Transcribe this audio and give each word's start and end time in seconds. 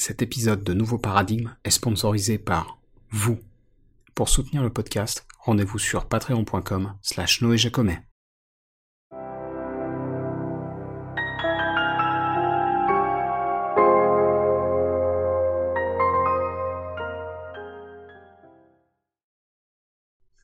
Cet 0.00 0.22
épisode 0.22 0.62
de 0.62 0.74
Nouveau 0.74 0.96
Paradigme 0.96 1.56
est 1.64 1.70
sponsorisé 1.70 2.38
par 2.38 2.78
vous. 3.10 3.40
Pour 4.14 4.28
soutenir 4.28 4.62
le 4.62 4.72
podcast, 4.72 5.26
rendez-vous 5.40 5.80
sur 5.80 6.06
patreon.com 6.06 6.94
slash 7.02 7.42
noéjacomet. 7.42 8.00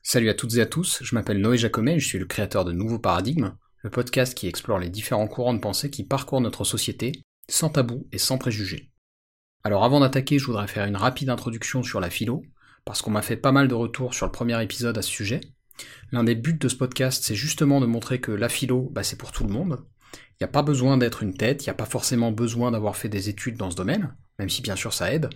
Salut 0.03 0.27
à 0.27 0.33
toutes 0.33 0.55
et 0.55 0.61
à 0.61 0.65
tous, 0.65 1.01
je 1.01 1.15
m'appelle 1.15 1.39
Noé 1.39 1.57
Jacomet 1.57 1.95
et 1.95 1.99
je 1.99 2.07
suis 2.07 2.19
le 2.19 2.25
créateur 2.25 2.65
de 2.65 2.73
Nouveau 2.73 2.99
Paradigme, 2.99 3.55
le 3.83 3.89
podcast 3.89 4.35
qui 4.35 4.47
explore 4.47 4.79
les 4.79 4.89
différents 4.89 5.29
courants 5.29 5.53
de 5.53 5.59
pensée 5.59 5.89
qui 5.89 6.03
parcourent 6.03 6.41
notre 6.41 6.65
société, 6.65 7.13
sans 7.47 7.69
tabou 7.69 8.05
et 8.11 8.17
sans 8.17 8.37
préjugés. 8.37 8.91
Alors 9.65 9.83
avant 9.83 9.99
d'attaquer, 9.99 10.37
je 10.37 10.45
voudrais 10.45 10.67
faire 10.67 10.85
une 10.85 10.95
rapide 10.95 11.31
introduction 11.31 11.81
sur 11.81 11.99
la 11.99 12.11
philo, 12.11 12.43
parce 12.85 13.01
qu'on 13.01 13.09
m'a 13.09 13.23
fait 13.23 13.35
pas 13.35 13.51
mal 13.51 13.67
de 13.67 13.73
retours 13.73 14.13
sur 14.13 14.27
le 14.27 14.31
premier 14.31 14.61
épisode 14.61 14.95
à 14.95 15.01
ce 15.01 15.09
sujet. 15.09 15.41
L'un 16.11 16.23
des 16.23 16.35
buts 16.35 16.53
de 16.53 16.69
ce 16.69 16.75
podcast, 16.75 17.23
c'est 17.25 17.33
justement 17.33 17.81
de 17.81 17.87
montrer 17.87 18.21
que 18.21 18.31
la 18.31 18.47
philo, 18.47 18.91
bah, 18.93 19.01
c'est 19.01 19.17
pour 19.17 19.31
tout 19.31 19.43
le 19.43 19.51
monde. 19.51 19.79
Il 20.13 20.37
n'y 20.41 20.45
a 20.45 20.49
pas 20.49 20.61
besoin 20.61 20.97
d'être 20.97 21.23
une 21.23 21.33
tête, 21.33 21.63
il 21.63 21.69
n'y 21.69 21.71
a 21.71 21.75
pas 21.75 21.87
forcément 21.87 22.31
besoin 22.31 22.69
d'avoir 22.69 22.95
fait 22.95 23.09
des 23.09 23.27
études 23.27 23.57
dans 23.57 23.71
ce 23.71 23.75
domaine, 23.75 24.13
même 24.37 24.49
si 24.49 24.61
bien 24.61 24.75
sûr 24.75 24.93
ça 24.93 25.11
aide. 25.11 25.29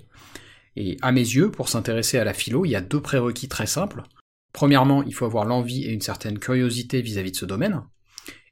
Et 0.75 0.97
à 1.01 1.11
mes 1.11 1.21
yeux, 1.21 1.49
pour 1.49 1.67
s'intéresser 1.67 2.19
à 2.19 2.23
la 2.23 2.35
philo, 2.35 2.65
il 2.65 2.69
y 2.69 2.75
a 2.75 2.81
deux 2.81 3.01
prérequis 3.01 3.47
très 3.47 3.65
simples. 3.65 4.03
Premièrement, 4.53 5.01
il 5.01 5.15
faut 5.15 5.25
avoir 5.25 5.45
l'envie 5.45 5.85
et 5.85 5.91
une 5.91 6.01
certaine 6.01 6.37
curiosité 6.37 7.01
vis-à-vis 7.01 7.31
-vis 7.31 7.33
de 7.33 7.37
ce 7.37 7.45
domaine. 7.45 7.81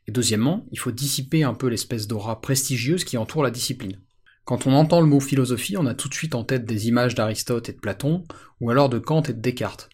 Et 0.07 0.11
deuxièmement, 0.11 0.65
il 0.71 0.79
faut 0.79 0.91
dissiper 0.91 1.43
un 1.43 1.53
peu 1.53 1.67
l'espèce 1.67 2.07
d'aura 2.07 2.41
prestigieuse 2.41 3.03
qui 3.03 3.17
entoure 3.17 3.43
la 3.43 3.51
discipline. 3.51 4.01
Quand 4.47 4.65
on 4.65 4.71
entend 4.71 5.01
le 5.01 5.07
mot 5.07 5.19
philosophie, 5.19 5.75
on 5.75 5.85
a 5.87 5.93
tout 5.93 6.07
de 6.07 6.13
suite 6.13 6.33
en 6.33 6.45
tête 6.45 6.63
des 6.63 6.87
images 6.87 7.15
d'Aristote 7.15 7.67
et 7.67 7.73
de 7.73 7.79
Platon, 7.79 8.23
ou 8.61 8.69
alors 8.69 8.87
de 8.87 8.97
Kant 8.97 9.21
et 9.23 9.33
de 9.33 9.41
Descartes. 9.41 9.89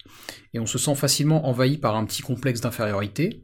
Et 0.52 0.60
on 0.60 0.66
se 0.66 0.78
sent 0.78 0.94
facilement 0.94 1.48
envahi 1.48 1.76
par 1.76 1.96
un 1.96 2.04
petit 2.04 2.22
complexe 2.22 2.60
d'infériorité, 2.60 3.42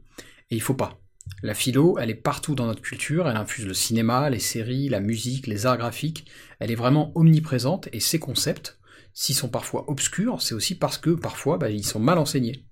et 0.49 0.55
il 0.55 0.61
faut 0.61 0.73
pas. 0.73 1.01
La 1.43 1.53
philo, 1.53 1.97
elle 1.99 2.11
est 2.11 2.15
partout 2.15 2.55
dans 2.55 2.65
notre 2.65 2.81
culture, 2.81 3.27
elle 3.27 3.35
infuse 3.35 3.67
le 3.67 3.73
cinéma, 3.73 4.29
les 4.29 4.39
séries, 4.39 4.87
la 4.87 5.01
musique, 5.01 5.47
les 5.47 5.65
arts 5.65 5.77
graphiques, 5.77 6.31
elle 6.61 6.71
est 6.71 6.75
vraiment 6.75 7.11
omniprésente, 7.15 7.89
et 7.91 7.99
ces 7.99 8.19
concepts, 8.19 8.79
s'ils 9.13 9.35
sont 9.35 9.49
parfois 9.49 9.89
obscurs, 9.89 10.41
c'est 10.41 10.55
aussi 10.55 10.75
parce 10.75 10.97
que 10.97 11.09
parfois 11.09 11.57
bah, 11.57 11.69
ils 11.69 11.85
sont 11.85 11.99
mal 11.99 12.19
enseignés. 12.19 12.65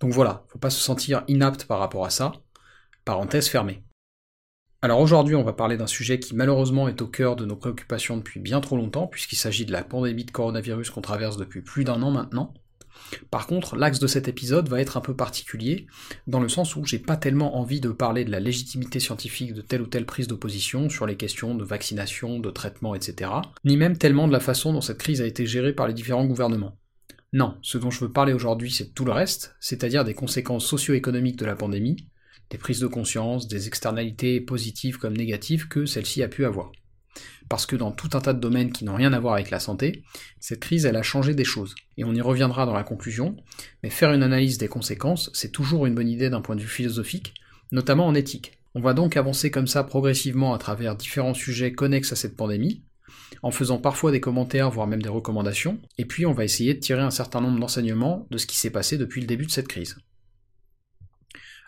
Donc 0.00 0.12
voilà, 0.12 0.46
faut 0.48 0.58
pas 0.58 0.70
se 0.70 0.80
sentir 0.80 1.22
inapte 1.28 1.66
par 1.66 1.78
rapport 1.78 2.04
à 2.04 2.10
ça. 2.10 2.32
Parenthèse 3.04 3.46
fermée. 3.46 3.84
Alors 4.84 4.98
aujourd'hui, 4.98 5.36
on 5.36 5.44
va 5.44 5.52
parler 5.52 5.76
d'un 5.76 5.86
sujet 5.86 6.18
qui 6.18 6.34
malheureusement 6.34 6.88
est 6.88 7.00
au 7.02 7.06
cœur 7.06 7.36
de 7.36 7.44
nos 7.44 7.54
préoccupations 7.54 8.16
depuis 8.16 8.40
bien 8.40 8.60
trop 8.60 8.76
longtemps, 8.76 9.06
puisqu'il 9.06 9.36
s'agit 9.36 9.64
de 9.64 9.70
la 9.70 9.84
pandémie 9.84 10.24
de 10.24 10.32
coronavirus 10.32 10.90
qu'on 10.90 11.00
traverse 11.00 11.36
depuis 11.36 11.62
plus 11.62 11.84
d'un 11.84 12.02
an 12.02 12.10
maintenant. 12.10 12.52
Par 13.30 13.46
contre, 13.46 13.76
l'axe 13.76 14.00
de 14.00 14.08
cet 14.08 14.26
épisode 14.26 14.68
va 14.68 14.80
être 14.80 14.96
un 14.96 15.00
peu 15.00 15.14
particulier, 15.14 15.86
dans 16.26 16.40
le 16.40 16.48
sens 16.48 16.74
où 16.74 16.84
j'ai 16.84 16.98
pas 16.98 17.16
tellement 17.16 17.58
envie 17.58 17.80
de 17.80 17.90
parler 17.90 18.24
de 18.24 18.32
la 18.32 18.40
légitimité 18.40 18.98
scientifique 18.98 19.54
de 19.54 19.60
telle 19.60 19.82
ou 19.82 19.86
telle 19.86 20.04
prise 20.04 20.26
d'opposition 20.26 20.88
sur 20.88 21.06
les 21.06 21.16
questions 21.16 21.54
de 21.54 21.64
vaccination, 21.64 22.40
de 22.40 22.50
traitement, 22.50 22.96
etc., 22.96 23.30
ni 23.64 23.76
même 23.76 23.96
tellement 23.96 24.26
de 24.26 24.32
la 24.32 24.40
façon 24.40 24.72
dont 24.72 24.80
cette 24.80 24.98
crise 24.98 25.22
a 25.22 25.26
été 25.26 25.46
gérée 25.46 25.74
par 25.74 25.86
les 25.86 25.94
différents 25.94 26.26
gouvernements. 26.26 26.76
Non, 27.32 27.56
ce 27.62 27.78
dont 27.78 27.90
je 27.90 28.00
veux 28.00 28.12
parler 28.12 28.32
aujourd'hui, 28.32 28.72
c'est 28.72 28.92
tout 28.94 29.04
le 29.04 29.12
reste, 29.12 29.54
c'est-à-dire 29.60 30.04
des 30.04 30.14
conséquences 30.14 30.66
socio-économiques 30.66 31.38
de 31.38 31.46
la 31.46 31.54
pandémie, 31.54 32.08
des 32.50 32.58
prises 32.58 32.80
de 32.80 32.86
conscience, 32.86 33.48
des 33.48 33.66
externalités 33.66 34.40
positives 34.40 34.98
comme 34.98 35.16
négatives 35.16 35.68
que 35.68 35.86
celle-ci 35.86 36.22
a 36.22 36.28
pu 36.28 36.44
avoir. 36.44 36.70
Parce 37.48 37.66
que 37.66 37.76
dans 37.76 37.90
tout 37.90 38.10
un 38.14 38.20
tas 38.20 38.32
de 38.32 38.40
domaines 38.40 38.72
qui 38.72 38.84
n'ont 38.84 38.94
rien 38.94 39.12
à 39.12 39.20
voir 39.20 39.34
avec 39.34 39.50
la 39.50 39.60
santé, 39.60 40.02
cette 40.40 40.60
crise 40.60 40.86
elle 40.86 40.96
a 40.96 41.02
changé 41.02 41.34
des 41.34 41.44
choses. 41.44 41.74
Et 41.96 42.04
on 42.04 42.14
y 42.14 42.20
reviendra 42.20 42.64
dans 42.66 42.74
la 42.74 42.84
conclusion, 42.84 43.36
mais 43.82 43.90
faire 43.90 44.12
une 44.12 44.22
analyse 44.22 44.58
des 44.58 44.68
conséquences, 44.68 45.30
c'est 45.34 45.52
toujours 45.52 45.86
une 45.86 45.94
bonne 45.94 46.08
idée 46.08 46.30
d'un 46.30 46.40
point 46.40 46.56
de 46.56 46.62
vue 46.62 46.68
philosophique, 46.68 47.34
notamment 47.70 48.06
en 48.06 48.14
éthique. 48.14 48.52
On 48.74 48.80
va 48.80 48.94
donc 48.94 49.16
avancer 49.16 49.50
comme 49.50 49.66
ça 49.66 49.84
progressivement 49.84 50.54
à 50.54 50.58
travers 50.58 50.96
différents 50.96 51.34
sujets 51.34 51.72
connexes 51.72 52.12
à 52.12 52.16
cette 52.16 52.36
pandémie, 52.36 52.84
en 53.42 53.50
faisant 53.50 53.78
parfois 53.78 54.12
des 54.12 54.20
commentaires, 54.20 54.70
voire 54.70 54.86
même 54.86 55.02
des 55.02 55.08
recommandations, 55.08 55.80
et 55.98 56.06
puis 56.06 56.24
on 56.24 56.32
va 56.32 56.44
essayer 56.44 56.74
de 56.74 56.80
tirer 56.80 57.02
un 57.02 57.10
certain 57.10 57.40
nombre 57.40 57.60
d'enseignements 57.60 58.26
de 58.30 58.38
ce 58.38 58.46
qui 58.46 58.56
s'est 58.56 58.70
passé 58.70 58.96
depuis 58.96 59.20
le 59.20 59.26
début 59.26 59.46
de 59.46 59.50
cette 59.50 59.68
crise. 59.68 59.96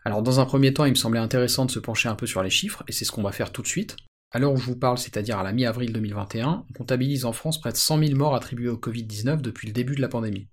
Alors 0.04 0.22
dans 0.22 0.38
un 0.38 0.44
premier 0.44 0.75
temps, 0.75 0.84
il 0.84 0.91
me 0.91 0.97
semblait 0.97 1.19
intéressant 1.19 1.65
de 1.65 1.70
se 1.70 1.78
pencher 1.78 2.10
un 2.10 2.15
peu 2.15 2.26
sur 2.26 2.42
les 2.42 2.50
chiffres, 2.50 2.84
et 2.88 2.92
c'est 2.92 3.06
ce 3.06 3.12
qu'on 3.12 3.22
va 3.22 3.32
faire 3.32 3.53
tout 3.53 3.62
de 3.62 3.66
suite. 3.66 3.97
À 4.32 4.38
l'heure 4.38 4.53
où 4.53 4.59
je 4.59 4.66
vous 4.66 4.76
parle, 4.76 4.98
c'est-à-dire 4.98 5.38
à 5.38 5.42
la 5.42 5.53
mi-avril 5.53 5.92
2021, 5.92 6.66
on 6.69 6.72
comptabilise 6.75 7.25
en 7.25 7.32
France 7.32 7.59
près 7.59 7.72
de 7.72 7.76
100 7.76 8.00
000 8.00 8.19
morts 8.19 8.34
attribués 8.34 8.69
au 8.69 8.76
Covid-19 8.76 9.41
depuis 9.41 9.66
le 9.66 9.72
début 9.72 9.94
de 9.94 10.03
la 10.03 10.09
pandémie. 10.09 10.48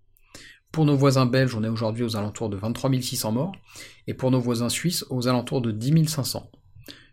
Pour 0.71 0.85
nos 0.85 0.95
voisins 0.95 1.25
belges, 1.25 1.53
on 1.53 1.65
est 1.65 1.69
aujourd'hui 1.69 2.03
aux 2.03 2.15
alentours 2.15 2.47
de 2.47 2.55
23 2.55 2.91
600 3.01 3.33
morts, 3.33 3.51
et 4.07 4.13
pour 4.13 4.31
nos 4.31 4.39
voisins 4.39 4.69
suisses, 4.69 5.05
aux 5.09 5.27
alentours 5.27 5.61
de 5.61 5.71
10 5.71 6.07
500. 6.07 6.49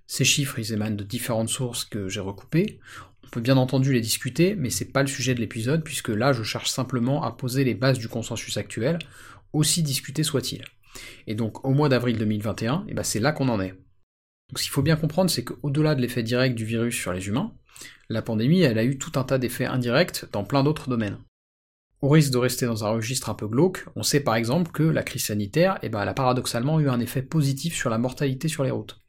Ces 0.07 0.25
chiffres, 0.25 0.61
ils 0.61 0.73
émanent 0.73 0.95
de 0.95 1.03
différentes 1.03 1.49
sources 1.49 1.85
que 1.85 2.09
j'ai 2.09 2.21
recoupées. 2.21 2.79
On 3.25 3.29
peut 3.31 3.41
bien 3.41 3.57
entendu 3.57 3.93
les 3.93 4.01
discuter, 4.01 4.55
mais 4.55 4.71
c'est 4.71 4.93
pas 4.93 5.03
le 5.03 5.09
sujet 5.09 5.35
de 5.35 5.41
l'épisode, 5.41 5.83
puisque 5.83 6.09
là, 6.09 6.33
je 6.33 6.45
cherche 6.45 6.71
simplement 6.71 7.25
à 7.25 7.33
poser 7.33 7.65
les 7.65 7.75
bases 7.75 7.99
du 7.99 8.09
consensus 8.09 8.57
actuel, 8.57 9.01
aussi 9.53 9.83
discuté 9.83 10.23
soit-il. 10.23 10.65
Et 11.27 11.35
donc 11.35 11.65
au 11.65 11.71
mois 11.71 11.89
d'avril 11.89 12.19
2021, 12.19 12.85
et 12.89 12.95
ben 12.95 13.03
c'est 13.03 13.21
là 13.21 13.33
qu'on 13.33 13.49
en 13.49 13.61
est. 13.61 13.71
Donc 13.71 14.59
ce 14.59 14.63
qu'il 14.65 14.73
faut 14.73 14.83
bien 14.83 14.97
comprendre, 14.97 15.31
c'est 15.31 15.45
qu'au-delà 15.45 15.95
de 15.95 16.01
l'effet 16.01 16.23
direct 16.23 16.55
du 16.55 16.65
virus 16.65 16.97
sur 16.97 17.13
les 17.13 17.29
humains, 17.29 17.53
la 18.09 18.23
pandémie, 18.23 18.63
elle 18.63 18.79
a 18.79 18.85
eu 18.85 18.99
tout 18.99 19.13
un 19.17 19.25
tas 19.25 19.39
d'effets 19.39 19.67
indirects 19.67 20.25
dans 20.33 20.45
plein 20.45 20.63
d'autres 20.65 20.89
domaines. 20.89 21.19
Au 22.01 22.09
risque 22.09 22.33
de 22.33 22.39
rester 22.39 22.67
dans 22.67 22.85
un 22.85 22.91
registre 22.91 23.29
un 23.29 23.35
peu 23.35 23.49
glauque, 23.49 23.85
on 23.97 24.03
sait 24.03 24.21
par 24.21 24.37
exemple 24.37 24.71
que 24.71 24.85
la 24.85 25.03
crise 25.03 25.27
sanitaire, 25.27 25.79
eh 25.83 25.89
ben, 25.89 26.01
elle 26.01 26.09
a 26.09 26.15
paradoxalement 26.15 26.79
eu 26.81 26.89
un 26.89 27.01
effet 27.01 27.23
positif 27.23 27.75
sur 27.75 27.91
la 27.91 27.99
mortalité 27.99 28.49
sur 28.49 28.63
les 28.63 28.71
routes 28.71 29.01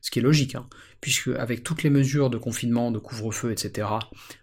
ce 0.00 0.10
qui 0.10 0.18
est 0.18 0.22
logique, 0.22 0.54
hein, 0.54 0.68
puisque 1.00 1.28
avec 1.28 1.62
toutes 1.62 1.82
les 1.82 1.90
mesures 1.90 2.30
de 2.30 2.38
confinement, 2.38 2.90
de 2.90 2.98
couvre-feu, 2.98 3.52
etc., 3.52 3.88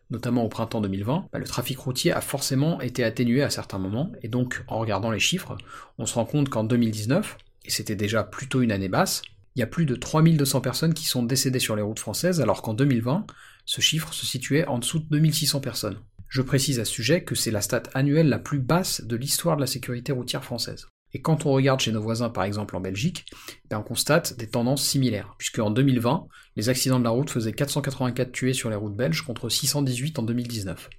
notamment 0.10 0.44
au 0.44 0.50
printemps 0.50 0.82
2020, 0.82 1.28
bah, 1.32 1.40
le 1.40 1.46
trafic 1.46 1.78
routier 1.80 2.12
a 2.12 2.22
forcément 2.22 2.80
été 2.82 3.04
atténué 3.04 3.44
à 3.44 3.50
certains 3.50 3.80
moments, 3.80 4.12
et 4.22 4.28
donc 4.28 4.64
en 4.68 4.80
regardant 4.80 5.12
les 5.12 5.20
chiffres, 5.20 5.58
on 5.98 6.06
se 6.06 6.16
rend 6.16 6.26
compte 6.26 6.50
qu'en 6.50 6.64
2019, 6.64 7.38
et 7.66 7.72
c'était 7.72 7.96
déjà 7.96 8.24
plutôt 8.24 8.62
une 8.62 8.72
année 8.72 8.90
basse, 8.90 9.22
il 9.56 9.60
y 9.60 9.64
a 9.64 9.68
plus 9.68 9.86
de 9.86 9.96
3200 9.96 10.62
personnes 10.62 10.94
qui 10.94 11.06
sont 11.06 11.24
décédées 11.24 11.60
sur 11.60 11.76
les 11.76 11.82
routes 11.82 12.00
françaises, 12.00 12.42
alors 12.42 12.62
qu'en 12.62 12.76
2020, 12.76 13.26
ce 13.66 13.82
chiffre 13.82 14.14
se 14.14 14.26
situait 14.26 14.68
en 14.68 14.78
dessous 14.78 15.00
de 15.00 15.08
2600 15.10 15.62
personnes. 15.62 16.00
Je 16.30 16.42
précise 16.42 16.80
à 16.80 16.86
ce 16.86 16.92
sujet 16.92 17.24
que 17.24 17.36
c'est 17.36 17.52
la 17.52 17.62
stat 17.62 17.84
annuelle 17.94 18.30
la 18.30 18.38
plus 18.38 18.60
basse 18.60 19.02
de 19.02 19.16
l'histoire 19.16 19.56
de 19.56 19.62
la 19.62 19.68
sécurité 19.68 20.12
routière 20.12 20.44
française. 20.44 20.88
Et 21.14 21.22
quand 21.22 21.46
on 21.46 21.52
regarde 21.52 21.80
chez 21.80 21.92
nos 21.92 22.02
voisins, 22.02 22.30
par 22.30 22.44
exemple 22.44 22.76
en 22.76 22.82
Belgique, 22.82 23.26
ben, 23.70 23.80
on 23.80 23.84
constate 23.84 24.38
des 24.38 24.48
tendances 24.48 24.84
similaires, 24.84 25.36
puisque 25.38 25.60
en 25.60 25.72
2020, 25.72 26.28
les 26.56 26.70
accidents 26.70 27.00
de 27.00 27.04
la 27.04 27.10
route 27.12 27.30
faisaient 27.30 27.54
484 27.54 28.32
tués 28.32 28.54
sur 28.54 28.70
les 28.70 28.76
routes 28.76 28.96
belges 28.96 29.22
contre 29.22 29.50
618 29.50 30.20
en 30.20 30.24
2019. 30.24 30.90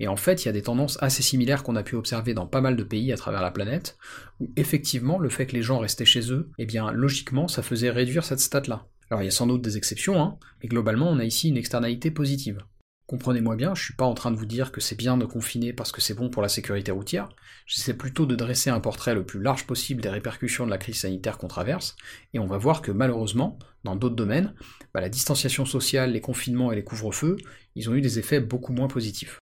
Et 0.00 0.06
en 0.06 0.16
fait, 0.16 0.44
il 0.44 0.46
y 0.46 0.48
a 0.48 0.52
des 0.52 0.62
tendances 0.62 0.96
assez 1.02 1.22
similaires 1.22 1.64
qu'on 1.64 1.76
a 1.76 1.82
pu 1.82 1.96
observer 1.96 2.34
dans 2.34 2.46
pas 2.46 2.60
mal 2.60 2.76
de 2.76 2.84
pays 2.84 3.12
à 3.12 3.16
travers 3.16 3.42
la 3.42 3.50
planète, 3.50 3.98
où 4.38 4.50
effectivement, 4.56 5.18
le 5.18 5.28
fait 5.28 5.46
que 5.46 5.56
les 5.56 5.62
gens 5.62 5.78
restaient 5.78 6.04
chez 6.04 6.32
eux, 6.32 6.50
eh 6.58 6.66
bien, 6.66 6.92
logiquement, 6.92 7.48
ça 7.48 7.62
faisait 7.62 7.90
réduire 7.90 8.24
cette 8.24 8.40
stat-là. 8.40 8.86
Alors 9.10 9.22
il 9.22 9.24
y 9.24 9.28
a 9.28 9.32
sans 9.32 9.46
doute 9.46 9.62
des 9.62 9.76
exceptions, 9.76 10.20
hein, 10.20 10.38
mais 10.62 10.68
globalement, 10.68 11.10
on 11.10 11.18
a 11.18 11.24
ici 11.24 11.48
une 11.48 11.56
externalité 11.56 12.10
positive. 12.10 12.62
Comprenez-moi 13.08 13.56
bien, 13.56 13.74
je 13.74 13.82
suis 13.82 13.94
pas 13.94 14.04
en 14.04 14.12
train 14.12 14.30
de 14.30 14.36
vous 14.36 14.44
dire 14.44 14.70
que 14.70 14.82
c'est 14.82 14.94
bien 14.94 15.16
de 15.16 15.24
confiner 15.24 15.72
parce 15.72 15.92
que 15.92 16.02
c'est 16.02 16.12
bon 16.12 16.28
pour 16.28 16.42
la 16.42 16.50
sécurité 16.50 16.92
routière, 16.92 17.30
j'essaie 17.64 17.94
plutôt 17.94 18.26
de 18.26 18.36
dresser 18.36 18.68
un 18.68 18.80
portrait 18.80 19.14
le 19.14 19.24
plus 19.24 19.40
large 19.40 19.66
possible 19.66 20.02
des 20.02 20.10
répercussions 20.10 20.66
de 20.66 20.70
la 20.70 20.76
crise 20.76 21.00
sanitaire 21.00 21.38
qu'on 21.38 21.48
traverse, 21.48 21.96
et 22.34 22.38
on 22.38 22.46
va 22.46 22.58
voir 22.58 22.82
que 22.82 22.92
malheureusement, 22.92 23.58
dans 23.82 23.96
d'autres 23.96 24.14
domaines, 24.14 24.54
bah, 24.92 25.00
la 25.00 25.08
distanciation 25.08 25.64
sociale, 25.64 26.12
les 26.12 26.20
confinements 26.20 26.70
et 26.70 26.76
les 26.76 26.84
couvre-feux, 26.84 27.38
ils 27.76 27.88
ont 27.88 27.94
eu 27.94 28.02
des 28.02 28.18
effets 28.18 28.40
beaucoup 28.40 28.74
moins 28.74 28.88
positifs. 28.88 29.38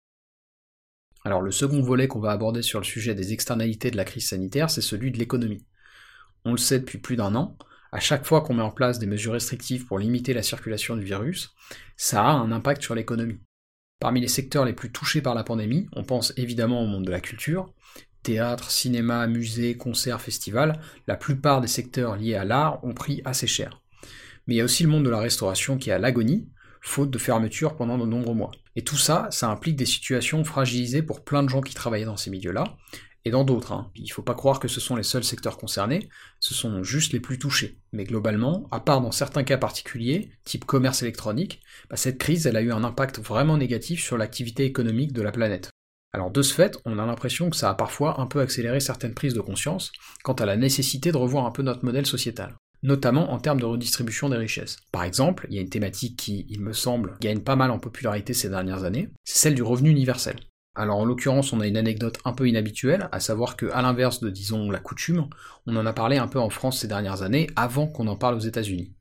Alors 1.27 1.43
le 1.43 1.51
second 1.51 1.83
volet 1.83 2.09
qu'on 2.09 2.19
va 2.19 2.31
aborder 2.31 2.63
sur 2.63 2.81
le 2.81 2.87
sujet 2.87 3.15
des 3.15 3.35
externalités 3.35 3.91
de 3.91 3.99
la 3.99 4.07
crise 4.07 4.29
sanitaire, 4.29 4.71
c'est 4.71 4.81
celui 4.81 5.11
de 5.11 5.19
l'économie. 5.19 5.67
On 6.47 6.53
le 6.53 6.57
sait 6.57 6.81
depuis 6.81 6.97
plus 6.97 7.17
d'un 7.17 7.35
an, 7.35 7.59
à 7.93 8.01
chaque 8.01 8.25
fois 8.25 8.41
qu'on 8.41 8.55
met 8.55 8.63
en 8.63 8.71
place 8.71 8.99
des 8.99 9.07
mesures 9.07 9.35
restrictives 9.35 9.85
pour 9.85 9.99
limiter 9.99 10.33
la 10.33 10.43
circulation 10.43 10.97
du 10.97 11.05
virus, 11.05 11.55
ça 11.99 12.25
a 12.25 12.31
un 12.31 12.53
impact 12.53 12.81
sur 12.81 12.95
l'économie. 12.95 13.39
Parmi 14.01 14.23
les 14.23 14.29
secteurs 14.29 14.65
les 14.65 14.73
plus 14.73 14.91
touchés 14.91 15.21
par 15.21 15.35
la 15.35 15.45
pandémie, 15.45 15.87
on 15.93 16.05
pense 16.05 16.33
évidemment 16.39 16.83
au 16.83 16.87
monde 16.87 17.05
de 17.05 17.11
la 17.11 17.21
culture, 17.21 17.71
théâtre, 18.23 18.71
cinéma, 18.71 19.27
musée, 19.27 19.77
concerts, 19.77 20.23
festivals, 20.23 20.81
la 21.07 21.17
plupart 21.17 21.61
des 21.61 21.69
secteurs 21.69 22.17
liés 22.17 22.35
à 22.35 22.45
l'art 22.45 22.83
ont 22.83 22.95
pris 22.95 23.21
assez 23.27 23.47
cher. 23.47 23.83
Mais 24.47 24.55
il 24.55 24.57
y 24.57 24.61
a 24.63 24.65
aussi 24.65 24.85
le 24.85 24.89
monde 24.89 25.05
de 25.05 25.11
la 25.11 25.19
restauration 25.21 25.77
qui 25.77 25.91
est 25.91 25.93
à 25.93 25.99
l'agonie, 25.99 26.49
faute 26.81 27.11
de 27.11 27.19
fermeture 27.19 27.77
pendant 27.77 27.99
de 27.99 28.07
nombreux 28.07 28.35
mois. 28.35 28.53
Et 28.75 28.83
tout 28.83 28.97
ça, 28.97 29.29
ça 29.31 29.51
implique 29.51 29.77
des 29.77 29.85
situations 29.85 30.45
fragilisées 30.45 31.03
pour 31.03 31.23
plein 31.23 31.43
de 31.43 31.51
gens 31.51 31.61
qui 31.61 31.75
travaillaient 31.75 32.07
dans 32.07 32.17
ces 32.17 32.31
milieux-là, 32.31 32.65
et 33.25 33.31
dans 33.31 33.45
d'autres. 33.45 33.73
Hein. 33.73 33.91
Il 33.95 34.05
ne 34.05 34.13
faut 34.13 34.23
pas 34.23 34.35
croire 34.35 34.61
que 34.61 34.69
ce 34.69 34.81
sont 34.81 34.97
les 34.97 35.03
seuls 35.03 35.25
secteurs 35.25 35.59
concernés, 35.59 36.09
ce 36.39 36.55
sont 36.55 36.83
juste 36.83 37.13
les 37.13 37.21
plus 37.21 37.39
touchés. 37.39 37.79
Mais 37.93 38.05
globalement, 38.05 38.67
à 38.71 38.81
part 38.81 39.01
dans 39.01 39.13
certains 39.13 39.45
cas 39.45 39.59
particuliers, 39.59 40.31
type 40.45 40.65
commerce 40.65 41.03
électronique, 41.03 41.61
bah, 41.89 41.97
cette 41.97 42.19
crise 42.19 42.47
elle 42.47 42.57
a 42.57 42.63
eu 42.63 42.73
un 42.73 42.85
impact 42.85 43.19
vraiment 43.21 43.57
négatif 43.57 44.03
sur 44.03 44.17
l'activité 44.17 44.65
économique 44.65 45.13
de 45.13 45.23
la 45.23 45.33
planète. 45.33 45.71
Alors 46.13 46.31
de 46.31 46.43
ce 46.43 46.55
fait, 46.55 46.79
on 46.85 46.99
a 46.99 47.07
l'impression 47.07 47.51
que 47.51 47.57
ça 47.57 47.71
a 47.71 47.75
parfois 47.75 48.21
un 48.21 48.27
peu 48.27 48.41
accéléré 48.41 48.81
certaines 48.81 49.15
prises 49.15 49.35
de 49.35 49.41
conscience 49.41 49.93
quant 50.25 50.33
à 50.33 50.47
la 50.47 50.57
nécessité 50.57 51.13
de 51.13 51.17
revoir 51.17 51.47
un 51.47 51.53
peu 51.53 51.63
notre 51.63 51.85
modèle 51.85 52.07
sociétal, 52.07 52.57
notamment 52.83 53.33
en 53.33 53.39
termes 53.39 53.61
de 53.61 53.67
redistribution 53.67 54.29
des 54.29 54.37
richesses. 54.37 54.79
Par 54.91 55.05
exemple, 55.05 55.47
il 55.49 55.55
y 55.55 55.59
a 55.59 55.63
une 55.63 55.71
thématique 55.71 56.19
qui, 56.19 56.47
il 56.49 56.61
me 56.61 56.73
semble, 56.73 57.17
gagne 57.21 57.41
pas 57.41 57.55
mal 57.55 57.71
en 57.71 57.79
popularité 57.79 58.35
ces 58.35 58.49
dernières 58.49 58.83
années, 58.83 59.09
c'est 59.25 59.39
celle 59.39 59.55
du 59.55 59.63
revenu 59.63 59.91
universel. 59.91 60.37
Alors 60.75 60.99
en 60.99 61.05
l'occurrence, 61.05 61.53
on 61.53 61.61
a 61.61 61.67
une 61.67 61.77
anecdote 61.77 62.19
un 62.25 62.33
peu 62.33 62.49
inhabituelle, 62.49 63.09
à 63.13 63.21
savoir 63.21 63.57
que, 63.57 63.67
à 63.67 63.83
l'inverse 63.83 64.21
de, 64.21 64.31
disons, 64.31 64.71
la 64.71 64.79
coutume, 64.79 65.29
on 65.67 65.77
en 65.77 65.87
a 65.87 65.93
parlé 65.93 66.17
un 66.17 66.29
peu 66.29 66.39
en 66.39 66.51
France 66.51 66.79
ces 66.79 66.89
dernières 66.89 67.23
années 67.23 67.51
avant 67.57 67.87
qu'on 67.87 68.07
en 68.07 68.17
parle 68.17 68.37
aux 68.37 68.41
États-Unis. 68.41 68.95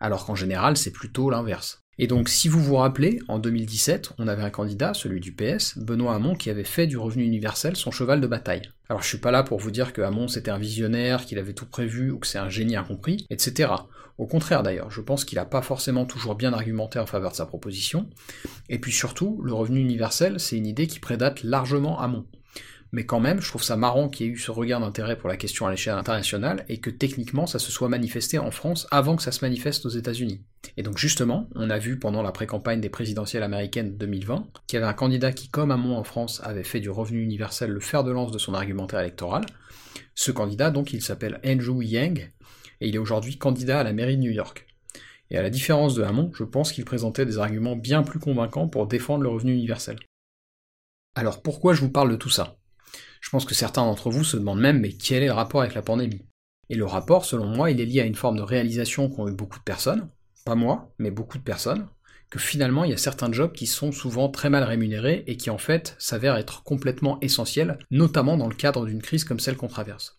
Alors 0.00 0.26
qu'en 0.26 0.34
général, 0.34 0.76
c'est 0.76 0.92
plutôt 0.92 1.30
l'inverse. 1.30 1.85
Et 1.98 2.06
donc, 2.06 2.28
si 2.28 2.48
vous 2.48 2.62
vous 2.62 2.76
rappelez, 2.76 3.20
en 3.26 3.38
2017, 3.38 4.12
on 4.18 4.28
avait 4.28 4.42
un 4.42 4.50
candidat, 4.50 4.92
celui 4.92 5.18
du 5.18 5.32
PS, 5.32 5.78
Benoît 5.78 6.14
Hamon, 6.14 6.34
qui 6.34 6.50
avait 6.50 6.62
fait 6.62 6.86
du 6.86 6.98
revenu 6.98 7.24
universel 7.24 7.74
son 7.74 7.90
cheval 7.90 8.20
de 8.20 8.26
bataille. 8.26 8.70
Alors, 8.90 9.02
je 9.02 9.08
suis 9.08 9.18
pas 9.18 9.30
là 9.30 9.42
pour 9.42 9.58
vous 9.58 9.70
dire 9.70 9.94
que 9.94 10.02
Hamon 10.02 10.28
c'était 10.28 10.50
un 10.50 10.58
visionnaire, 10.58 11.24
qu'il 11.24 11.38
avait 11.38 11.54
tout 11.54 11.66
prévu, 11.66 12.10
ou 12.10 12.18
que 12.18 12.26
c'est 12.26 12.38
un 12.38 12.50
génie 12.50 12.76
incompris, 12.76 13.26
etc. 13.30 13.72
Au 14.18 14.26
contraire 14.26 14.62
d'ailleurs, 14.62 14.90
je 14.90 15.00
pense 15.00 15.24
qu'il 15.24 15.36
n'a 15.36 15.44
pas 15.44 15.62
forcément 15.62 16.04
toujours 16.04 16.34
bien 16.34 16.52
argumenté 16.52 16.98
en 16.98 17.06
faveur 17.06 17.30
de 17.30 17.36
sa 17.36 17.46
proposition. 17.46 18.08
Et 18.68 18.78
puis 18.78 18.92
surtout, 18.92 19.40
le 19.42 19.52
revenu 19.54 19.80
universel, 19.80 20.38
c'est 20.38 20.56
une 20.56 20.66
idée 20.66 20.86
qui 20.86 21.00
prédate 21.00 21.42
largement 21.42 21.98
Hamon 22.00 22.26
mais 22.92 23.04
quand 23.04 23.20
même, 23.20 23.40
je 23.40 23.48
trouve 23.48 23.62
ça 23.62 23.76
marrant 23.76 24.08
qu'il 24.08 24.26
y 24.26 24.28
ait 24.28 24.32
eu 24.32 24.38
ce 24.38 24.50
regard 24.50 24.80
d'intérêt 24.80 25.16
pour 25.16 25.28
la 25.28 25.36
question 25.36 25.66
à 25.66 25.70
l'échelle 25.70 25.94
internationale 25.94 26.64
et 26.68 26.78
que 26.78 26.90
techniquement 26.90 27.46
ça 27.46 27.58
se 27.58 27.70
soit 27.72 27.88
manifesté 27.88 28.38
en 28.38 28.50
France 28.50 28.86
avant 28.90 29.16
que 29.16 29.22
ça 29.22 29.32
se 29.32 29.44
manifeste 29.44 29.86
aux 29.86 29.90
États-Unis. 29.90 30.40
Et 30.76 30.82
donc 30.82 30.98
justement, 30.98 31.48
on 31.54 31.70
a 31.70 31.78
vu 31.78 31.98
pendant 31.98 32.22
la 32.22 32.32
pré-campagne 32.32 32.80
des 32.80 32.88
présidentielles 32.88 33.42
américaines 33.42 33.96
2020 33.96 34.46
qu'il 34.66 34.78
y 34.78 34.82
avait 34.82 34.90
un 34.90 34.94
candidat 34.94 35.32
qui, 35.32 35.48
comme 35.48 35.70
Hamon 35.70 35.96
en 35.96 36.04
France, 36.04 36.40
avait 36.44 36.64
fait 36.64 36.80
du 36.80 36.90
revenu 36.90 37.22
universel 37.22 37.70
le 37.70 37.80
fer 37.80 38.04
de 38.04 38.10
lance 38.10 38.32
de 38.32 38.38
son 38.38 38.54
argumentaire 38.54 39.00
électoral. 39.00 39.44
Ce 40.14 40.30
candidat, 40.30 40.70
donc, 40.70 40.92
il 40.92 41.02
s'appelle 41.02 41.40
Andrew 41.44 41.82
Yang, 41.82 42.32
et 42.80 42.88
il 42.88 42.94
est 42.94 42.98
aujourd'hui 42.98 43.38
candidat 43.38 43.80
à 43.80 43.84
la 43.84 43.92
mairie 43.92 44.16
de 44.16 44.22
New 44.22 44.30
York. 44.30 44.66
Et 45.30 45.38
à 45.38 45.42
la 45.42 45.50
différence 45.50 45.94
de 45.94 46.02
Hamon, 46.02 46.30
je 46.34 46.44
pense 46.44 46.72
qu'il 46.72 46.84
présentait 46.84 47.26
des 47.26 47.38
arguments 47.38 47.76
bien 47.76 48.02
plus 48.02 48.20
convaincants 48.20 48.68
pour 48.68 48.86
défendre 48.86 49.24
le 49.24 49.28
revenu 49.28 49.52
universel. 49.52 49.98
Alors 51.14 51.42
pourquoi 51.42 51.74
je 51.74 51.80
vous 51.80 51.90
parle 51.90 52.10
de 52.10 52.16
tout 52.16 52.30
ça? 52.30 52.58
Je 53.20 53.30
pense 53.30 53.44
que 53.44 53.54
certains 53.54 53.82
d'entre 53.82 54.10
vous 54.10 54.22
se 54.22 54.36
demandent 54.36 54.60
même 54.60 54.80
mais 54.80 54.92
quel 54.92 55.22
est 55.22 55.26
le 55.26 55.32
rapport 55.32 55.62
avec 55.62 55.74
la 55.74 55.82
pandémie? 55.82 56.26
Et 56.68 56.74
le 56.74 56.84
rapport, 56.84 57.24
selon 57.24 57.46
moi, 57.46 57.70
il 57.70 57.80
est 57.80 57.86
lié 57.86 58.00
à 58.00 58.04
une 58.04 58.14
forme 58.14 58.36
de 58.36 58.42
réalisation 58.42 59.08
qu'ont 59.08 59.28
eu 59.28 59.32
beaucoup 59.32 59.58
de 59.58 59.64
personnes, 59.64 60.08
pas 60.46 60.54
moi, 60.54 60.94
mais 60.98 61.10
beaucoup 61.10 61.36
de 61.36 61.42
personnes, 61.42 61.88
que 62.30 62.38
finalement 62.38 62.84
il 62.84 62.90
y 62.90 62.94
a 62.94 62.98
certains 62.98 63.30
jobs 63.32 63.52
qui 63.52 63.66
sont 63.66 63.92
souvent 63.92 64.28
très 64.28 64.48
mal 64.48 64.62
rémunérés 64.62 65.24
et 65.26 65.36
qui 65.36 65.50
en 65.50 65.58
fait 65.58 65.96
s'avèrent 65.98 66.36
être 66.36 66.62
complètement 66.62 67.18
essentiels, 67.20 67.78
notamment 67.90 68.36
dans 68.36 68.48
le 68.48 68.54
cadre 68.54 68.86
d'une 68.86 69.02
crise 69.02 69.24
comme 69.24 69.40
celle 69.40 69.56
qu'on 69.56 69.68
traverse. 69.68 70.18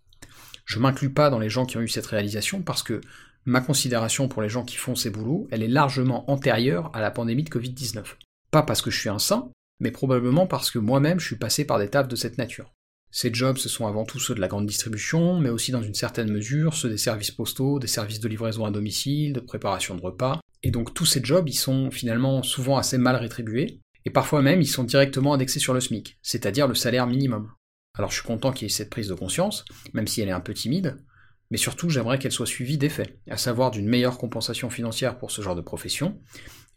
Je 0.65 0.79
m'inclus 0.79 1.13
pas 1.13 1.29
dans 1.29 1.39
les 1.39 1.50
gens 1.50 1.65
qui 1.65 1.77
ont 1.77 1.81
eu 1.81 1.88
cette 1.88 2.06
réalisation 2.06 2.62
parce 2.62 2.83
que 2.83 3.00
ma 3.45 3.62
considération 3.62 4.27
pour 4.27 4.41
les 4.41 4.50
gens 4.50 4.65
qui 4.65 4.75
font 4.75 4.95
ces 4.95 5.09
boulots, 5.09 5.47
elle 5.50 5.63
est 5.63 5.69
largement 5.69 6.30
antérieure 6.30 6.91
à 6.94 7.00
la 7.00 7.09
pandémie 7.09 7.45
de 7.45 7.50
Covid-19. 7.50 8.03
Pas 8.51 8.63
parce 8.63 8.81
que 8.81 8.91
je 8.91 9.00
suis 9.00 9.09
un 9.09 9.19
saint, 9.19 9.50
mais 9.80 9.91
probablement 9.91 10.45
parce 10.45 10.71
que 10.71 10.80
moi-même 10.80 11.21
je 11.21 11.25
suis 11.25 11.38
passé 11.38 11.65
par 11.65 11.80
des 11.80 11.89
tafs 11.89 12.09
de 12.09 12.18
cette 12.18 12.38
nature. 12.38 12.73
Ces 13.12 13.33
jobs, 13.33 13.57
ce 13.57 13.69
sont 13.69 13.88
avant 13.88 14.06
tout 14.06 14.19
ceux 14.19 14.36
de 14.36 14.42
la 14.42 14.48
grande 14.48 14.65
distribution, 14.65 15.39
mais 15.39 15.50
aussi 15.50 15.71
dans 15.71 15.81
une 15.81 15.94
certaine 15.94 16.31
mesure 16.31 16.74
ceux 16.74 16.89
des 16.89 16.98
services 16.98 17.31
postaux, 17.31 17.80
des 17.80 17.88
services 17.88 18.19
de 18.19 18.27
livraison 18.27 18.65
à 18.65 18.71
domicile, 18.71 19.33
de 19.33 19.39
préparation 19.39 19.95
de 19.95 20.01
repas. 20.01 20.39
Et 20.63 20.71
donc 20.71 20.94
tous 20.94 21.06
ces 21.06 21.24
jobs, 21.24 21.48
ils 21.48 21.54
sont 21.54 21.92
finalement 21.92 22.44
souvent 22.44 22.77
assez 22.77 22.98
mal 22.98 23.15
rétribués, 23.15 23.80
et 24.06 24.09
parfois 24.09 24.42
même 24.42 24.62
ils 24.62 24.68
sont 24.68 24.83
directement 24.83 25.33
indexés 25.33 25.59
sur 25.59 25.74
le 25.74 25.80
SMIC, 25.80 26.18
c'est-à-dire 26.21 26.68
le 26.68 26.75
salaire 26.75 27.07
minimum. 27.07 27.51
Alors 27.98 28.12
je 28.12 28.18
suis 28.18 28.27
content 28.27 28.51
qu'il 28.51 28.68
y 28.68 28.71
ait 28.71 28.74
cette 28.74 28.89
prise 28.89 29.07
de 29.07 29.13
conscience, 29.13 29.65
même 29.94 30.07
si 30.07 30.21
elle 30.21 30.30
est 30.30 30.33
un 30.33 30.39
peu 30.39 30.54
timide, 30.54 30.98
mais 31.51 31.57
surtout 31.57 31.89
j'aimerais 31.89 32.19
qu'elle 32.19 32.31
soit 32.31 32.45
suivie 32.45 32.77
d'effets, 32.77 33.19
à 33.29 33.38
savoir 33.38 33.71
d'une 33.71 33.88
meilleure 33.88 34.17
compensation 34.17 34.69
financière 34.69 35.17
pour 35.17 35.31
ce 35.31 35.41
genre 35.41 35.55
de 35.55 35.61
profession, 35.61 36.19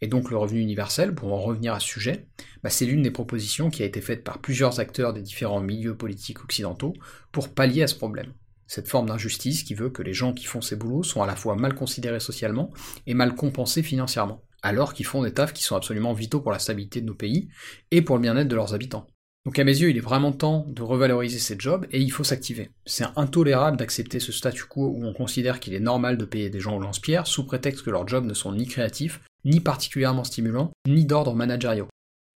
et 0.01 0.07
donc 0.07 0.31
le 0.31 0.37
revenu 0.37 0.61
universel, 0.61 1.13
pour 1.13 1.31
en 1.33 1.39
revenir 1.39 1.73
à 1.73 1.79
ce 1.79 1.87
sujet, 1.87 2.25
bah, 2.63 2.69
c'est 2.69 2.85
l'une 2.85 3.03
des 3.03 3.11
propositions 3.11 3.69
qui 3.69 3.83
a 3.83 3.85
été 3.85 4.01
faite 4.01 4.23
par 4.23 4.39
plusieurs 4.39 4.79
acteurs 4.79 5.13
des 5.13 5.21
différents 5.21 5.61
milieux 5.61 5.95
politiques 5.95 6.43
occidentaux 6.43 6.93
pour 7.31 7.49
pallier 7.49 7.83
à 7.83 7.87
ce 7.87 7.95
problème. 7.95 8.33
Cette 8.65 8.87
forme 8.87 9.07
d'injustice 9.07 9.63
qui 9.63 9.75
veut 9.75 9.89
que 9.89 10.01
les 10.01 10.13
gens 10.13 10.33
qui 10.33 10.45
font 10.45 10.61
ces 10.61 10.75
boulots 10.75 11.03
sont 11.03 11.21
à 11.21 11.27
la 11.27 11.35
fois 11.35 11.55
mal 11.55 11.75
considérés 11.75 12.19
socialement 12.19 12.71
et 13.05 13.13
mal 13.13 13.35
compensés 13.35 13.83
financièrement, 13.83 14.43
alors 14.63 14.93
qu'ils 14.93 15.05
font 15.05 15.23
des 15.23 15.33
tafs 15.33 15.53
qui 15.53 15.63
sont 15.63 15.75
absolument 15.75 16.13
vitaux 16.13 16.39
pour 16.39 16.51
la 16.51 16.59
stabilité 16.59 17.01
de 17.01 17.05
nos 17.05 17.13
pays 17.13 17.49
et 17.91 18.01
pour 18.01 18.15
le 18.15 18.21
bien-être 18.21 18.47
de 18.47 18.55
leurs 18.55 18.73
habitants. 18.73 19.07
Donc 19.45 19.57
à 19.57 19.63
mes 19.63 19.75
yeux, 19.75 19.89
il 19.89 19.97
est 19.97 20.01
vraiment 20.01 20.31
temps 20.31 20.65
de 20.69 20.83
revaloriser 20.83 21.39
ces 21.39 21.55
jobs 21.57 21.87
et 21.91 21.99
il 21.99 22.11
faut 22.11 22.23
s'activer. 22.23 22.69
C'est 22.85 23.07
intolérable 23.15 23.77
d'accepter 23.77 24.19
ce 24.19 24.31
statu 24.31 24.65
quo 24.65 24.93
où 24.95 25.03
on 25.03 25.13
considère 25.13 25.59
qu'il 25.59 25.73
est 25.73 25.79
normal 25.79 26.17
de 26.17 26.25
payer 26.25 26.51
des 26.51 26.59
gens 26.59 26.77
au 26.77 26.79
lance-pierre 26.79 27.25
sous 27.25 27.45
prétexte 27.45 27.83
que 27.83 27.89
leurs 27.89 28.07
jobs 28.07 28.25
ne 28.25 28.35
sont 28.35 28.53
ni 28.53 28.67
créatifs, 28.67 29.21
ni 29.43 29.59
particulièrement 29.59 30.23
stimulants, 30.23 30.71
ni 30.87 31.05
d'ordre 31.05 31.33
managériaux. 31.33 31.87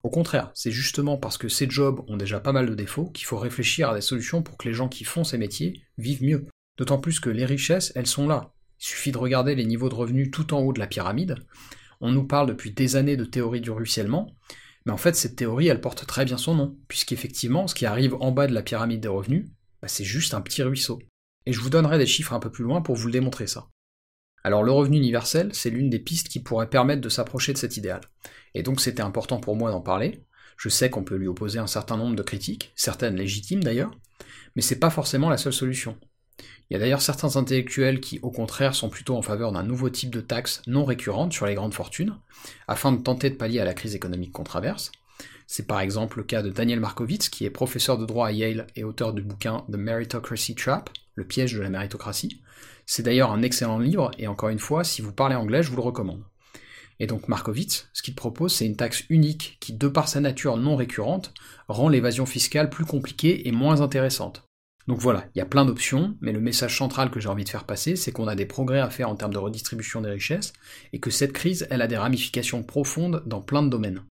Au 0.02 0.10
contraire, 0.10 0.50
c'est 0.54 0.72
justement 0.72 1.16
parce 1.16 1.38
que 1.38 1.48
ces 1.48 1.70
jobs 1.70 2.00
ont 2.08 2.16
déjà 2.16 2.40
pas 2.40 2.52
mal 2.52 2.68
de 2.68 2.74
défauts 2.74 3.10
qu'il 3.10 3.24
faut 3.24 3.38
réfléchir 3.38 3.90
à 3.90 3.94
des 3.94 4.00
solutions 4.00 4.42
pour 4.42 4.56
que 4.56 4.68
les 4.68 4.74
gens 4.74 4.88
qui 4.88 5.04
font 5.04 5.22
ces 5.22 5.38
métiers 5.38 5.82
vivent 5.98 6.24
mieux. 6.24 6.46
D'autant 6.76 6.98
plus 6.98 7.20
que 7.20 7.30
les 7.30 7.44
richesses, 7.44 7.92
elles 7.94 8.06
sont 8.06 8.26
là. 8.26 8.52
Il 8.80 8.84
suffit 8.84 9.12
de 9.12 9.18
regarder 9.18 9.54
les 9.54 9.64
niveaux 9.64 9.88
de 9.88 9.94
revenus 9.94 10.30
tout 10.30 10.54
en 10.54 10.60
haut 10.60 10.72
de 10.72 10.80
la 10.80 10.86
pyramide. 10.86 11.36
On 12.00 12.10
nous 12.10 12.26
parle 12.26 12.48
depuis 12.48 12.72
des 12.72 12.96
années 12.96 13.16
de 13.16 13.24
théorie 13.24 13.60
du 13.60 13.70
ruissellement, 13.70 14.34
mais 14.86 14.92
en 14.92 14.96
fait, 14.96 15.16
cette 15.16 15.36
théorie, 15.36 15.66
elle 15.66 15.80
porte 15.80 16.06
très 16.06 16.24
bien 16.24 16.38
son 16.38 16.54
nom, 16.54 16.78
puisqu'effectivement, 16.86 17.66
ce 17.66 17.74
qui 17.74 17.86
arrive 17.86 18.14
en 18.20 18.30
bas 18.30 18.46
de 18.46 18.54
la 18.54 18.62
pyramide 18.62 19.00
des 19.00 19.08
revenus, 19.08 19.46
bah, 19.82 19.88
c'est 19.88 20.04
juste 20.04 20.32
un 20.32 20.40
petit 20.40 20.62
ruisseau. 20.62 21.00
Et 21.44 21.52
je 21.52 21.60
vous 21.60 21.70
donnerai 21.70 21.98
des 21.98 22.06
chiffres 22.06 22.32
un 22.32 22.40
peu 22.40 22.50
plus 22.50 22.64
loin 22.64 22.80
pour 22.80 22.94
vous 22.94 23.06
le 23.06 23.12
démontrer 23.12 23.48
ça. 23.48 23.68
Alors 24.44 24.62
le 24.62 24.70
revenu 24.70 24.96
universel, 24.96 25.50
c'est 25.52 25.70
l'une 25.70 25.90
des 25.90 25.98
pistes 25.98 26.28
qui 26.28 26.40
pourrait 26.40 26.70
permettre 26.70 27.00
de 27.00 27.08
s'approcher 27.08 27.52
de 27.52 27.58
cet 27.58 27.76
idéal. 27.76 28.00
Et 28.54 28.62
donc 28.62 28.80
c'était 28.80 29.02
important 29.02 29.40
pour 29.40 29.56
moi 29.56 29.72
d'en 29.72 29.80
parler. 29.80 30.24
Je 30.56 30.68
sais 30.68 30.88
qu'on 30.88 31.02
peut 31.02 31.16
lui 31.16 31.26
opposer 31.26 31.58
un 31.58 31.66
certain 31.66 31.96
nombre 31.96 32.14
de 32.14 32.22
critiques, 32.22 32.72
certaines 32.76 33.16
légitimes 33.16 33.64
d'ailleurs, 33.64 33.90
mais 34.54 34.62
c'est 34.62 34.78
pas 34.78 34.90
forcément 34.90 35.28
la 35.28 35.36
seule 35.36 35.52
solution. 35.52 35.98
Il 36.68 36.74
y 36.74 36.76
a 36.76 36.80
d'ailleurs 36.80 37.02
certains 37.02 37.36
intellectuels 37.36 38.00
qui, 38.00 38.18
au 38.22 38.30
contraire, 38.30 38.74
sont 38.74 38.88
plutôt 38.88 39.16
en 39.16 39.22
faveur 39.22 39.52
d'un 39.52 39.62
nouveau 39.62 39.88
type 39.88 40.10
de 40.10 40.20
taxe 40.20 40.62
non 40.66 40.84
récurrente 40.84 41.32
sur 41.32 41.46
les 41.46 41.54
grandes 41.54 41.74
fortunes, 41.74 42.16
afin 42.66 42.92
de 42.92 43.02
tenter 43.02 43.30
de 43.30 43.36
pallier 43.36 43.60
à 43.60 43.64
la 43.64 43.74
crise 43.74 43.94
économique 43.94 44.32
qu'on 44.32 44.42
traverse. 44.42 44.90
C'est 45.46 45.68
par 45.68 45.78
exemple 45.80 46.18
le 46.18 46.24
cas 46.24 46.42
de 46.42 46.50
Daniel 46.50 46.80
Markovitz, 46.80 47.28
qui 47.28 47.44
est 47.44 47.50
professeur 47.50 47.98
de 47.98 48.04
droit 48.04 48.26
à 48.26 48.32
Yale 48.32 48.66
et 48.74 48.82
auteur 48.82 49.12
du 49.12 49.22
bouquin 49.22 49.64
The 49.70 49.76
Meritocracy 49.76 50.56
Trap, 50.56 50.90
le 51.14 51.24
piège 51.24 51.54
de 51.54 51.60
la 51.60 51.70
méritocratie. 51.70 52.40
C'est 52.84 53.04
d'ailleurs 53.04 53.30
un 53.30 53.42
excellent 53.42 53.78
livre, 53.78 54.10
et 54.18 54.26
encore 54.26 54.48
une 54.48 54.58
fois, 54.58 54.82
si 54.82 55.02
vous 55.02 55.12
parlez 55.12 55.36
anglais, 55.36 55.62
je 55.62 55.70
vous 55.70 55.76
le 55.76 55.82
recommande. 55.82 56.24
Et 56.98 57.06
donc 57.06 57.28
Markovitz, 57.28 57.88
ce 57.92 58.02
qu'il 58.02 58.14
propose, 58.14 58.54
c'est 58.54 58.66
une 58.66 58.76
taxe 58.76 59.04
unique 59.08 59.58
qui, 59.60 59.72
de 59.72 59.86
par 59.86 60.08
sa 60.08 60.20
nature 60.20 60.56
non 60.56 60.74
récurrente, 60.74 61.32
rend 61.68 61.88
l'évasion 61.88 62.26
fiscale 62.26 62.70
plus 62.70 62.84
compliquée 62.84 63.46
et 63.46 63.52
moins 63.52 63.82
intéressante. 63.82 64.45
Donc 64.86 65.00
voilà, 65.00 65.28
il 65.34 65.38
y 65.38 65.42
a 65.42 65.46
plein 65.46 65.64
d'options, 65.64 66.16
mais 66.20 66.32
le 66.32 66.40
message 66.40 66.78
central 66.78 67.10
que 67.10 67.18
j'ai 67.18 67.28
envie 67.28 67.44
de 67.44 67.48
faire 67.48 67.64
passer, 67.64 67.96
c'est 67.96 68.12
qu'on 68.12 68.28
a 68.28 68.36
des 68.36 68.46
progrès 68.46 68.80
à 68.80 68.88
faire 68.88 69.10
en 69.10 69.16
termes 69.16 69.32
de 69.32 69.38
redistribution 69.38 70.00
des 70.00 70.10
richesses, 70.10 70.52
et 70.92 71.00
que 71.00 71.10
cette 71.10 71.32
crise, 71.32 71.66
elle 71.70 71.82
a 71.82 71.88
des 71.88 71.96
ramifications 71.96 72.62
profondes 72.62 73.22
dans 73.26 73.40
plein 73.40 73.62
de 73.62 73.68
domaines. 73.68 74.04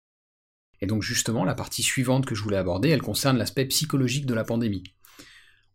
Et 0.81 0.87
donc 0.87 1.03
justement, 1.03 1.45
la 1.45 1.55
partie 1.55 1.83
suivante 1.83 2.27
que 2.27 2.35
je 2.35 2.43
voulais 2.43 2.57
aborder, 2.57 2.89
elle 2.89 3.03
concerne 3.03 3.37
l'aspect 3.37 3.67
psychologique 3.67 4.27
de 4.27 4.35
la 4.35 4.45
pandémie. 4.45 4.83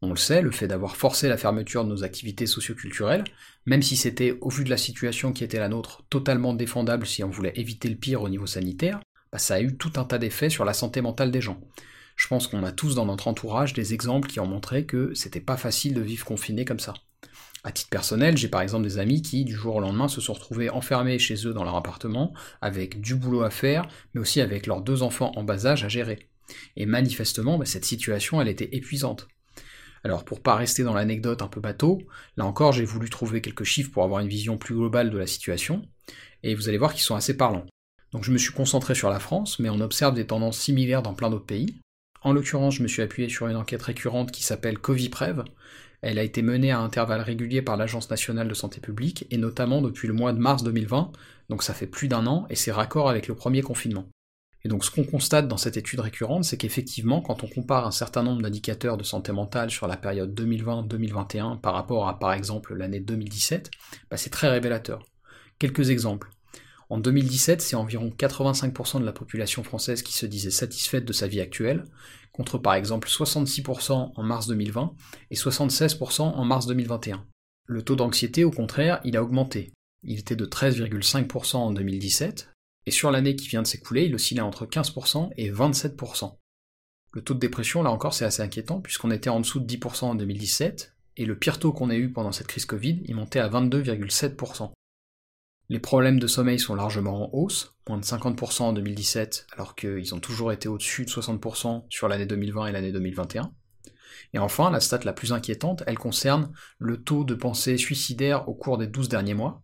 On 0.01 0.10
le 0.10 0.16
sait, 0.16 0.42
le 0.42 0.51
fait 0.51 0.68
d'avoir 0.68 0.96
forcé 0.96 1.27
la 1.27 1.38
fermeture 1.38 1.84
de 1.84 1.89
nos 1.89 2.04
activités 2.04 2.46
socioculturelles, 2.46 3.24
même 3.66 3.82
si 3.82 3.96
c'était, 3.98 4.38
au 4.42 4.50
vu 4.50 4.63
de 4.63 4.70
la 4.70 4.77
situation 4.77 5.32
qui 5.32 5.44
était 5.44 5.60
la 5.60 5.70
nôtre, 5.70 6.06
totalement 6.10 6.54
défendable 6.54 7.08
si 7.08 7.24
on 7.24 7.30
voulait 7.30 7.54
éviter 7.56 7.89
le 7.89 7.96
pire 7.96 8.22
au 8.22 8.30
niveau 8.30 8.46
sanitaire, 8.46 9.00
bah 9.32 9.39
ça 9.39 9.56
a 9.56 9.62
eu 9.62 9.75
tout 9.77 9.94
un 9.96 10.06
tas 10.06 10.20
d'effets 10.20 10.50
sur 10.50 10.66
la 10.66 10.74
santé 10.74 11.01
mentale 11.01 11.32
des 11.32 11.42
gens. 11.42 11.60
Je 12.18 12.28
pense 12.28 12.48
qu'on 12.48 12.64
a 12.64 12.74
tous 12.74 12.96
dans 12.96 13.06
notre 13.06 13.28
entourage 13.30 13.74
des 13.74 13.94
exemples 13.94 14.28
qui 14.28 14.40
ont 14.40 14.48
montré 14.48 14.86
que 14.86 15.14
c'était 15.14 15.40
pas 15.40 15.56
facile 15.56 15.94
de 15.94 16.02
vivre 16.02 16.26
confiné 16.26 16.66
comme 16.66 16.80
ça. 16.80 16.96
À 17.64 17.72
titre 17.72 17.90
personnel, 17.90 18.38
j'ai 18.38 18.48
par 18.48 18.62
exemple 18.62 18.84
des 18.84 18.98
amis 18.98 19.22
qui, 19.22 19.46
du 19.46 19.54
jour 19.54 19.76
au 19.76 19.80
lendemain, 19.80 20.08
se 20.08 20.20
sont 20.20 20.34
retrouvés 20.34 20.70
enfermés 20.70 21.20
chez 21.20 21.48
eux 21.48 21.54
dans 21.54 21.64
leur 21.64 21.76
appartement, 21.76 22.34
avec 22.60 23.00
du 23.02 23.16
boulot 23.16 23.44
à 23.44 23.50
faire, 23.50 23.88
mais 24.14 24.22
aussi 24.22 24.42
avec 24.42 24.66
leurs 24.68 24.82
deux 24.82 25.04
enfants 25.04 25.32
en 25.36 25.44
bas 25.44 25.66
âge 25.68 25.84
à 25.84 25.90
gérer. 25.90 26.28
Et 26.76 26.86
manifestement, 26.86 27.58
bah, 27.58 27.66
cette 27.66 27.86
situation, 27.86 28.42
elle 28.42 28.48
était 28.48 28.76
épuisante. 28.76 29.28
Alors 30.04 30.26
pour 30.26 30.42
pas 30.42 30.56
rester 30.56 30.84
dans 30.84 30.94
l'anecdote 30.94 31.42
un 31.42 31.48
peu 31.48 31.60
bateau, 31.60 32.00
là 32.38 32.46
encore 32.46 32.72
j'ai 32.72 32.86
voulu 32.86 33.10
trouver 33.10 33.42
quelques 33.42 33.64
chiffres 33.64 33.92
pour 33.92 34.04
avoir 34.04 34.22
une 34.22 34.30
vision 34.30 34.58
plus 34.58 34.76
globale 34.76 35.10
de 35.10 35.18
la 35.18 35.28
situation, 35.28 35.82
et 36.44 36.56
vous 36.56 36.70
allez 36.70 36.78
voir 36.78 36.94
qu'ils 36.94 37.04
sont 37.04 37.16
assez 37.16 37.36
parlants. 37.36 37.66
Donc 38.14 38.24
je 38.24 38.32
me 38.32 38.38
suis 38.38 38.54
concentré 38.54 38.96
sur 38.96 39.10
la 39.10 39.20
France, 39.20 39.60
mais 39.60 39.70
on 39.70 39.82
observe 39.82 40.14
des 40.14 40.28
tendances 40.28 40.60
similaires 40.60 41.02
dans 41.02 41.14
plein 41.14 41.30
d'autres 41.30 41.46
pays. 41.46 41.82
En 42.22 42.34
l'occurrence, 42.34 42.76
je 42.76 42.84
me 42.84 42.88
suis 42.88 43.02
appuyé 43.02 43.30
sur 43.30 43.48
une 43.48 43.56
enquête 43.56 43.82
récurrente 43.82 44.32
qui 44.32 44.44
s'appelle 44.44 44.80
Coviprev. 44.80 45.44
Elle 46.02 46.20
a 46.20 46.24
été 46.24 46.42
menée 46.42 46.72
à 46.72 46.80
intervalles 46.80 47.22
réguliers 47.22 47.62
par 47.62 47.78
l'Agence 47.78 48.10
nationale 48.10 48.48
de 48.48 48.54
santé 48.54 48.80
publique, 48.80 49.26
et 49.32 49.38
notamment 49.38 49.82
depuis 49.82 50.08
le 50.08 50.14
mois 50.14 50.34
de 50.34 50.40
mars 50.40 50.64
2020, 50.64 51.12
donc 51.50 51.64
ça 51.64 51.74
fait 51.74 51.88
plus 51.88 52.08
d'un 52.08 52.28
an, 52.28 52.46
et 52.50 52.56
c'est 52.56 52.72
raccord 52.72 53.10
avec 53.10 53.28
le 53.28 53.36
premier 53.36 53.62
confinement. 53.62 54.08
Et 54.64 54.70
donc 54.70 54.84
ce 54.84 54.92
qu'on 54.92 55.04
constate 55.04 55.48
dans 55.48 55.58
cette 55.58 55.78
étude 55.78 56.00
récurrente, 56.00 56.44
c'est 56.44 56.58
qu'effectivement, 56.58 57.22
quand 57.22 57.44
on 57.44 57.48
compare 57.48 57.88
un 57.88 57.92
certain 57.92 58.24
nombre 58.24 58.42
d'indicateurs 58.42 58.98
de 58.98 59.04
santé 59.04 59.32
mentale 59.32 59.70
sur 59.70 59.88
la 59.88 59.98
période 59.98 60.38
2020-2021 60.40 61.62
par 61.62 61.74
rapport 61.74 62.08
à 62.08 62.20
par 62.20 62.34
exemple 62.34 62.76
l'année 62.76 63.00
2017, 63.00 63.72
bah, 64.10 64.18
c'est 64.18 64.30
très 64.30 64.50
révélateur. 64.50 65.06
Quelques 65.60 65.90
exemples. 65.90 66.30
En 66.89 67.00
2017, 67.00 67.62
c'est 67.62 67.75
environ 67.75 68.10
85% 68.10 69.01
de 69.01 69.06
la 69.06 69.12
population 69.12 69.63
française 69.63 70.01
qui 70.01 70.13
se 70.13 70.25
disait 70.25 70.51
satisfaite 70.51 71.03
de 71.03 71.13
sa 71.13 71.27
vie 71.27 71.41
actuelle, 71.41 71.84
contre 72.32 72.58
par 72.58 72.75
exemple 72.75 73.10
66% 73.10 74.12
en 74.15 74.24
mars 74.24 74.48
2020 74.48 74.94
et 75.32 75.36
76% 75.36 76.22
en 76.22 76.46
mars 76.46 76.65
2021. 76.67 77.25
Le 77.65 77.82
taux 77.82 77.98
d'anxiété, 77.98 78.46
au 78.46 78.51
contraire, 78.51 79.01
il 79.03 79.17
a 79.17 79.24
augmenté. 79.24 79.74
Il 80.03 80.20
était 80.20 80.38
de 80.38 80.46
13,5% 80.46 81.58
en 81.58 81.72
2017, 81.74 82.53
et 82.86 82.91
sur 82.91 83.12
l'année 83.12 83.36
qui 83.36 83.50
vient 83.50 83.63
de 83.63 83.67
s'écouler, 83.67 84.06
il 84.06 84.15
oscillait 84.15 84.39
entre 84.39 84.65
15% 84.65 85.32
et 85.36 85.51
27%. 85.51 86.38
Le 87.12 87.22
taux 87.22 87.34
de 87.34 87.39
dépression, 87.39 87.84
là 87.84 87.91
encore, 87.91 88.13
c'est 88.13 88.24
assez 88.24 88.41
inquiétant, 88.41 88.79
puisqu'on 88.79 89.12
était 89.12 89.29
en 89.29 89.41
dessous 89.41 89.60
de 89.60 89.67
10% 89.67 90.06
en 90.06 90.15
2017, 90.15 90.96
et 91.17 91.25
le 91.25 91.38
pire 91.38 91.60
taux 91.60 91.74
qu'on 91.74 91.89
ait 91.89 91.98
eu 91.98 92.13
pendant 92.13 92.32
cette 92.32 92.48
crise 92.48 92.65
Covid, 92.65 93.01
il 93.03 93.15
montait 93.15 93.39
à 93.39 93.50
22,7%. 93.50 94.72
Les 95.70 95.80
problèmes 95.80 96.20
de 96.20 96.28
sommeil 96.28 96.60
sont 96.60 96.76
largement 96.76 97.26
en 97.26 97.38
hausse, 97.38 97.76
moins 97.90 97.98
de 97.98 98.06
50% 98.06 98.64
en 98.64 98.74
2017, 98.74 99.48
alors 99.54 99.76
qu'ils 99.76 100.16
ont 100.16 100.20
toujours 100.20 100.54
été 100.54 100.70
au-dessus 100.70 101.04
de 101.04 101.10
60% 101.10 101.86
sur 101.90 102.08
l'année 102.08 102.26
2020 102.26 102.68
et 102.68 102.72
l'année 102.72 102.94
2021. 102.94 103.52
Et 104.34 104.40
enfin, 104.40 104.72
la 104.72 104.80
stat 104.80 105.00
la 105.04 105.12
plus 105.12 105.34
inquiétante, 105.34 105.84
elle 105.86 105.98
concerne 105.98 106.54
le 106.80 107.04
taux 107.04 107.26
de 107.26 107.36
pensée 107.36 107.78
suicidaire 107.78 108.48
au 108.48 108.54
cours 108.54 108.78
des 108.78 108.88
12 108.88 109.10
derniers 109.10 109.34
mois. 109.34 109.62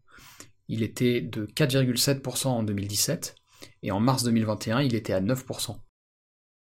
Il 0.67 0.83
était 0.83 1.21
de 1.21 1.45
4,7% 1.45 2.47
en 2.47 2.63
2017, 2.63 3.35
et 3.83 3.91
en 3.91 4.01
mars 4.01 4.23
2021, 4.23 4.81
il 4.81 4.95
était 4.95 5.13
à 5.13 5.21
9%. 5.21 5.77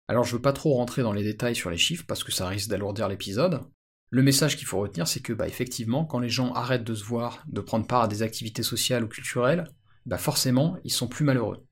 Alors 0.09 0.25
je 0.25 0.35
veux 0.35 0.42
pas 0.42 0.52
trop 0.52 0.75
rentrer 0.75 1.02
dans 1.02 1.12
les 1.12 1.23
détails 1.23 1.54
sur 1.54 1.71
les 1.71 1.76
chiffres 1.76 2.04
parce 2.09 2.25
que 2.25 2.33
ça 2.33 2.49
risque 2.49 2.71
d'alourdir 2.71 3.09
l'épisode, 3.09 3.61
le 4.10 4.22
message 4.22 4.56
qu'il 4.56 4.66
faut 4.66 4.78
retenir, 4.78 5.06
c'est 5.06 5.20
que 5.20 5.32
bah, 5.32 5.48
effectivement, 5.48 6.04
quand 6.04 6.18
les 6.18 6.30
gens 6.30 6.52
arrêtent 6.52 6.84
de 6.84 6.94
se 6.94 7.04
voir, 7.04 7.42
de 7.46 7.60
prendre 7.60 7.86
part 7.86 8.02
à 8.02 8.08
des 8.08 8.22
activités 8.22 8.62
sociales 8.62 9.04
ou 9.04 9.08
culturelles, 9.08 9.64
bah 10.06 10.16
forcément, 10.16 10.78
ils 10.84 10.92
sont 10.92 11.08
plus 11.08 11.24
malheureux. 11.24 11.64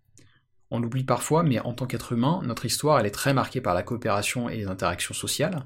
On 0.70 0.80
l'oublie 0.80 1.04
parfois, 1.04 1.42
mais 1.42 1.60
en 1.60 1.72
tant 1.72 1.86
qu'être 1.86 2.12
humain, 2.12 2.42
notre 2.44 2.66
histoire, 2.66 2.98
elle 2.98 3.06
est 3.06 3.10
très 3.10 3.32
marquée 3.32 3.60
par 3.60 3.74
la 3.74 3.82
coopération 3.82 4.48
et 4.48 4.56
les 4.56 4.66
interactions 4.66 5.14
sociales. 5.14 5.64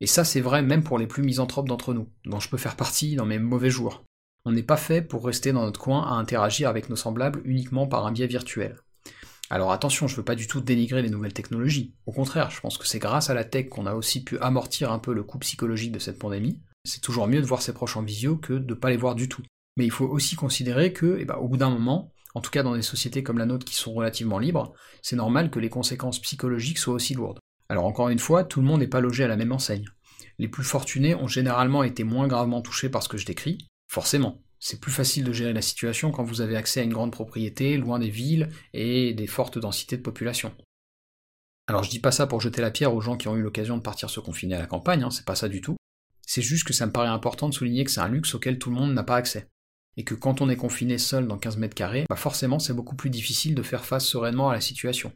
Et 0.00 0.06
ça, 0.06 0.24
c'est 0.24 0.40
vrai 0.40 0.62
même 0.62 0.82
pour 0.82 0.98
les 0.98 1.06
plus 1.06 1.22
misanthropes 1.22 1.68
d'entre 1.68 1.94
nous, 1.94 2.10
dont 2.24 2.40
je 2.40 2.48
peux 2.48 2.56
faire 2.56 2.76
partie 2.76 3.16
dans 3.16 3.26
mes 3.26 3.38
mauvais 3.38 3.70
jours. 3.70 4.04
On 4.44 4.52
n'est 4.52 4.62
pas 4.62 4.76
fait 4.76 5.02
pour 5.02 5.24
rester 5.24 5.52
dans 5.52 5.64
notre 5.64 5.80
coin 5.80 6.02
à 6.02 6.14
interagir 6.14 6.68
avec 6.68 6.88
nos 6.88 6.96
semblables 6.96 7.42
uniquement 7.44 7.86
par 7.86 8.06
un 8.06 8.12
biais 8.12 8.26
virtuel. 8.26 8.78
Alors 9.50 9.72
attention, 9.72 10.08
je 10.08 10.16
veux 10.16 10.24
pas 10.24 10.34
du 10.34 10.46
tout 10.46 10.60
dénigrer 10.60 11.02
les 11.02 11.10
nouvelles 11.10 11.34
technologies. 11.34 11.94
Au 12.06 12.12
contraire, 12.12 12.50
je 12.50 12.60
pense 12.60 12.78
que 12.78 12.86
c'est 12.86 12.98
grâce 12.98 13.28
à 13.28 13.34
la 13.34 13.44
tech 13.44 13.68
qu'on 13.68 13.86
a 13.86 13.94
aussi 13.94 14.24
pu 14.24 14.38
amortir 14.38 14.90
un 14.90 14.98
peu 14.98 15.12
le 15.12 15.22
coût 15.22 15.38
psychologique 15.38 15.92
de 15.92 15.98
cette 15.98 16.18
pandémie. 16.18 16.60
C'est 16.84 17.02
toujours 17.02 17.26
mieux 17.26 17.40
de 17.40 17.46
voir 17.46 17.62
ses 17.62 17.74
proches 17.74 17.96
en 17.96 18.02
visio 18.02 18.36
que 18.36 18.54
de 18.54 18.74
pas 18.74 18.90
les 18.90 18.96
voir 18.96 19.14
du 19.14 19.28
tout. 19.28 19.42
Mais 19.76 19.84
il 19.84 19.90
faut 19.90 20.06
aussi 20.06 20.36
considérer 20.36 20.92
que, 20.92 21.18
eh 21.20 21.24
ben, 21.24 21.36
au 21.36 21.48
bout 21.48 21.56
d'un 21.56 21.70
moment, 21.70 22.12
en 22.34 22.40
tout 22.40 22.50
cas 22.50 22.62
dans 22.62 22.74
des 22.74 22.82
sociétés 22.82 23.22
comme 23.22 23.38
la 23.38 23.46
nôtre 23.46 23.64
qui 23.64 23.74
sont 23.74 23.92
relativement 23.92 24.38
libres, 24.38 24.72
c'est 25.02 25.16
normal 25.16 25.50
que 25.50 25.58
les 25.58 25.70
conséquences 25.70 26.20
psychologiques 26.20 26.78
soient 26.78 26.94
aussi 26.94 27.14
lourdes. 27.14 27.38
Alors 27.68 27.86
encore 27.86 28.08
une 28.08 28.18
fois, 28.18 28.44
tout 28.44 28.60
le 28.60 28.66
monde 28.66 28.80
n'est 28.80 28.86
pas 28.86 29.00
logé 29.00 29.24
à 29.24 29.28
la 29.28 29.36
même 29.36 29.52
enseigne. 29.52 29.86
Les 30.38 30.48
plus 30.48 30.64
fortunés 30.64 31.14
ont 31.14 31.28
généralement 31.28 31.82
été 31.82 32.02
moins 32.02 32.28
gravement 32.28 32.62
touchés 32.62 32.88
par 32.88 33.02
ce 33.02 33.08
que 33.08 33.18
je 33.18 33.26
décris, 33.26 33.58
forcément. 33.88 34.43
C'est 34.66 34.80
plus 34.80 34.92
facile 34.92 35.24
de 35.24 35.32
gérer 35.34 35.52
la 35.52 35.60
situation 35.60 36.10
quand 36.10 36.24
vous 36.24 36.40
avez 36.40 36.56
accès 36.56 36.80
à 36.80 36.84
une 36.84 36.92
grande 36.94 37.12
propriété, 37.12 37.76
loin 37.76 37.98
des 37.98 38.08
villes 38.08 38.48
et 38.72 39.12
des 39.12 39.26
fortes 39.26 39.58
densités 39.58 39.98
de 39.98 40.02
population. 40.02 40.56
Alors 41.66 41.82
je 41.82 41.90
dis 41.90 41.98
pas 41.98 42.12
ça 42.12 42.26
pour 42.26 42.40
jeter 42.40 42.62
la 42.62 42.70
pierre 42.70 42.94
aux 42.94 43.02
gens 43.02 43.18
qui 43.18 43.28
ont 43.28 43.36
eu 43.36 43.42
l'occasion 43.42 43.76
de 43.76 43.82
partir 43.82 44.08
se 44.08 44.20
confiner 44.20 44.54
à 44.54 44.60
la 44.60 44.66
campagne, 44.66 45.02
hein, 45.02 45.10
c'est 45.10 45.26
pas 45.26 45.34
ça 45.34 45.50
du 45.50 45.60
tout. 45.60 45.76
C'est 46.26 46.40
juste 46.40 46.66
que 46.66 46.72
ça 46.72 46.86
me 46.86 46.92
paraît 46.92 47.08
important 47.08 47.50
de 47.50 47.54
souligner 47.54 47.84
que 47.84 47.90
c'est 47.90 48.00
un 48.00 48.08
luxe 48.08 48.34
auquel 48.34 48.58
tout 48.58 48.70
le 48.70 48.76
monde 48.76 48.94
n'a 48.94 49.02
pas 49.02 49.16
accès. 49.16 49.50
Et 49.98 50.04
que 50.04 50.14
quand 50.14 50.40
on 50.40 50.48
est 50.48 50.56
confiné 50.56 50.96
seul 50.96 51.28
dans 51.28 51.36
15 51.36 51.58
mètres 51.58 51.74
carrés, 51.74 52.06
bah 52.08 52.16
forcément 52.16 52.58
c'est 52.58 52.72
beaucoup 52.72 52.96
plus 52.96 53.10
difficile 53.10 53.54
de 53.54 53.62
faire 53.62 53.84
face 53.84 54.06
sereinement 54.06 54.48
à 54.48 54.54
la 54.54 54.62
situation. 54.62 55.12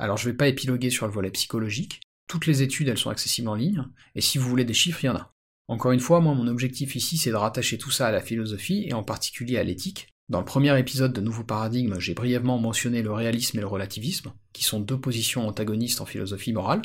Alors 0.00 0.16
je 0.16 0.28
vais 0.28 0.36
pas 0.36 0.48
épiloguer 0.48 0.90
sur 0.90 1.06
le 1.06 1.12
volet 1.12 1.30
psychologique, 1.30 2.00
toutes 2.26 2.46
les 2.46 2.62
études 2.62 2.88
elles 2.88 2.98
sont 2.98 3.10
accessibles 3.10 3.48
en 3.50 3.54
ligne, 3.54 3.84
et 4.16 4.20
si 4.20 4.38
vous 4.38 4.48
voulez 4.48 4.64
des 4.64 4.74
chiffres, 4.74 5.04
il 5.04 5.06
y 5.06 5.10
en 5.10 5.16
a. 5.16 5.33
Encore 5.66 5.92
une 5.92 6.00
fois, 6.00 6.20
moi 6.20 6.34
mon 6.34 6.46
objectif 6.46 6.94
ici 6.94 7.16
c'est 7.16 7.30
de 7.30 7.36
rattacher 7.36 7.78
tout 7.78 7.90
ça 7.90 8.06
à 8.06 8.12
la 8.12 8.20
philosophie 8.20 8.84
et 8.86 8.92
en 8.92 9.02
particulier 9.02 9.56
à 9.56 9.64
l'éthique. 9.64 10.08
Dans 10.28 10.38
le 10.38 10.44
premier 10.44 10.78
épisode 10.78 11.12
de 11.12 11.20
Nouveau 11.22 11.44
Paradigme, 11.44 11.98
j'ai 11.98 12.14
brièvement 12.14 12.58
mentionné 12.58 13.02
le 13.02 13.12
réalisme 13.12 13.58
et 13.58 13.60
le 13.62 13.66
relativisme, 13.66 14.32
qui 14.52 14.62
sont 14.64 14.80
deux 14.80 14.98
positions 14.98 15.46
antagonistes 15.46 16.00
en 16.02 16.06
philosophie 16.06 16.52
morale, 16.52 16.82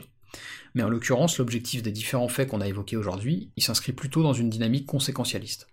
mais 0.75 0.83
en 0.83 0.89
l'occurrence 0.89 1.37
l'objectif 1.39 1.83
des 1.83 1.91
différents 1.91 2.29
faits 2.29 2.49
qu'on 2.49 2.61
a 2.61 2.67
évoqués 2.67 2.95
aujourd'hui, 2.95 3.51
il 3.57 3.63
s'inscrit 3.63 3.93
plutôt 3.93 4.23
dans 4.23 4.33
une 4.33 4.49
dynamique 4.49 4.85
conséquentialiste. 4.85 5.67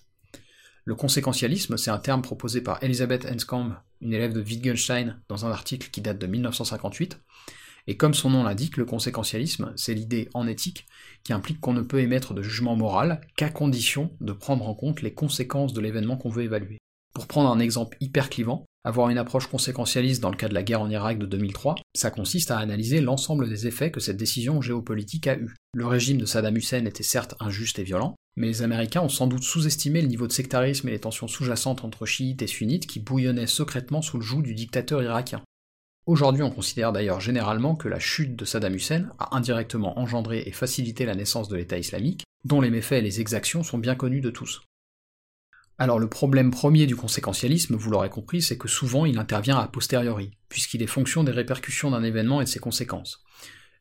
Le 0.85 0.95
conséquentialisme, 0.95 1.77
c'est 1.77 1.91
un 1.91 1.99
terme 1.99 2.23
proposé 2.23 2.61
par 2.61 2.83
Elisabeth 2.83 3.27
Enskamp, 3.27 3.73
une 4.01 4.15
élève 4.15 4.33
de 4.33 4.41
Wittgenstein, 4.41 5.21
dans 5.29 5.45
un 5.45 5.51
article 5.51 5.91
qui 5.91 6.01
date 6.01 6.19
de 6.19 6.27
1958, 6.27 7.21
et 7.87 7.97
comme 7.97 8.15
son 8.15 8.31
nom 8.31 8.43
l'indique, 8.43 8.77
le 8.77 8.85
conséquentialisme, 8.85 9.73
c'est 9.77 9.95
l'idée 9.95 10.29
en 10.35 10.47
éthique 10.47 10.87
qui 11.23 11.33
implique 11.33 11.61
qu'on 11.61 11.73
ne 11.73 11.83
peut 11.83 12.01
émettre 12.01 12.35
de 12.35 12.43
jugement 12.43 12.77
moral 12.77 13.21
qu'à 13.37 13.49
condition 13.49 14.11
de 14.21 14.33
prendre 14.33 14.69
en 14.69 14.75
compte 14.75 15.03
les 15.03 15.15
conséquences 15.15 15.73
de 15.73 15.81
l'événement 15.81 16.17
qu'on 16.17 16.31
veut 16.31 16.45
évaluer. 16.45 16.79
Pour 17.15 17.27
prendre 17.27 17.51
un 17.51 17.61
exemple 17.61 17.97
hyper 18.01 18.29
clivant, 18.29 18.67
avoir 18.85 19.09
une 19.09 19.19
approche 19.19 19.47
conséquentialiste 19.47 20.23
dans 20.23 20.31
le 20.31 20.37
cas 20.37 20.49
de 20.49 20.55
la 20.55 20.63
guerre 20.63 20.83
en 20.83 20.91
Irak 20.91 21.19
de 21.19 21.27
2003, 21.27 21.77
ça 21.97 22.11
consiste 22.11 22.51
à 22.51 22.59
analyser 22.59 23.01
l'ensemble 23.01 23.49
des 23.49 23.67
effets 23.67 23.91
que 23.91 24.01
cette 24.01 24.17
décision 24.17 24.61
géopolitique 24.61 25.27
a 25.27 25.37
eu. 25.37 25.55
Le 25.75 25.87
régime 25.87 26.19
de 26.19 26.27
Saddam 26.27 26.57
Hussein 26.57 26.85
était 26.85 27.03
certes 27.03 27.35
injuste 27.41 27.79
et 27.79 27.85
violent, 27.85 28.15
mais 28.37 28.49
les 28.49 28.63
Américains 28.63 29.01
ont 29.01 29.09
sans 29.09 29.27
doute 29.27 29.43
sous-estimé 29.43 30.03
le 30.03 30.09
niveau 30.09 30.27
de 30.27 30.33
sectarisme 30.33 30.89
et 30.89 30.93
les 30.93 31.01
tensions 31.01 31.27
sous-jacentes 31.27 31.85
entre 31.85 32.07
chiites 32.07 32.43
et 32.43 32.47
sunnites 32.47 32.87
qui 32.87 33.01
bouillonnaient 33.01 33.47
secrètement 33.47 34.03
sous 34.03 34.19
le 34.19 34.23
joug 34.23 34.43
du 34.43 34.55
dictateur 34.55 35.03
irakien. 35.03 35.43
Aujourd'hui, 36.07 36.45
on 36.45 36.53
considère 36.53 36.93
d'ailleurs 36.93 37.21
généralement 37.21 37.75
que 37.75 37.89
la 37.89 37.99
chute 37.99 38.37
de 38.37 38.45
Saddam 38.45 38.77
Hussein 38.77 39.11
a 39.19 39.37
indirectement 39.37 39.99
engendré 39.99 40.45
et 40.47 40.53
facilité 40.53 41.05
la 41.05 41.17
naissance 41.17 41.49
de 41.49 41.57
l'État 41.57 41.79
islamique, 41.79 42.23
dont 42.45 42.61
les 42.61 42.71
méfaits 42.71 42.93
et 42.93 43.01
les 43.01 43.21
exactions 43.21 43.65
sont 43.65 43.79
bien 43.79 43.97
connus 43.97 44.21
de 44.21 44.31
tous. 44.31 44.63
Alors 45.79 45.99
le 45.99 46.09
problème 46.09 46.53
premier 46.53 46.87
du 46.87 46.95
conséquentialisme, 46.95 47.75
vous 47.75 47.91
l'aurez 47.91 48.09
compris, 48.09 48.41
c'est 48.41 48.57
que 48.57 48.69
souvent 48.69 49.05
il 49.05 49.19
intervient 49.19 49.59
a 49.59 49.67
posteriori, 49.67 50.31
puisqu'il 50.49 50.81
est 50.81 50.87
fonction 50.87 51.25
des 51.25 51.33
répercussions 51.33 51.91
d'un 51.91 52.05
événement 52.05 52.41
et 52.41 52.45
de 52.45 52.49
ses 52.49 52.61
conséquences. 52.61 53.25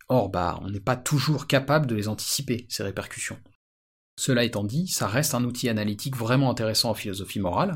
Or, 0.10 0.30
bah, 0.30 0.60
on 0.64 0.70
n'est 0.70 0.80
pas 0.80 0.98
toujours 0.98 1.46
capable 1.46 1.86
de 1.86 1.96
les 1.96 2.08
anticiper, 2.08 2.66
ces 2.70 2.84
répercussions. 2.84 3.40
Cela 4.18 4.44
étant 4.44 4.64
dit, 4.64 4.88
ça 4.88 5.08
reste 5.08 5.36
un 5.36 5.44
outil 5.44 5.70
analytique 5.70 6.18
vraiment 6.18 6.50
intéressant 6.50 6.90
en 6.90 6.96
philosophie 6.96 7.40
morale, 7.40 7.76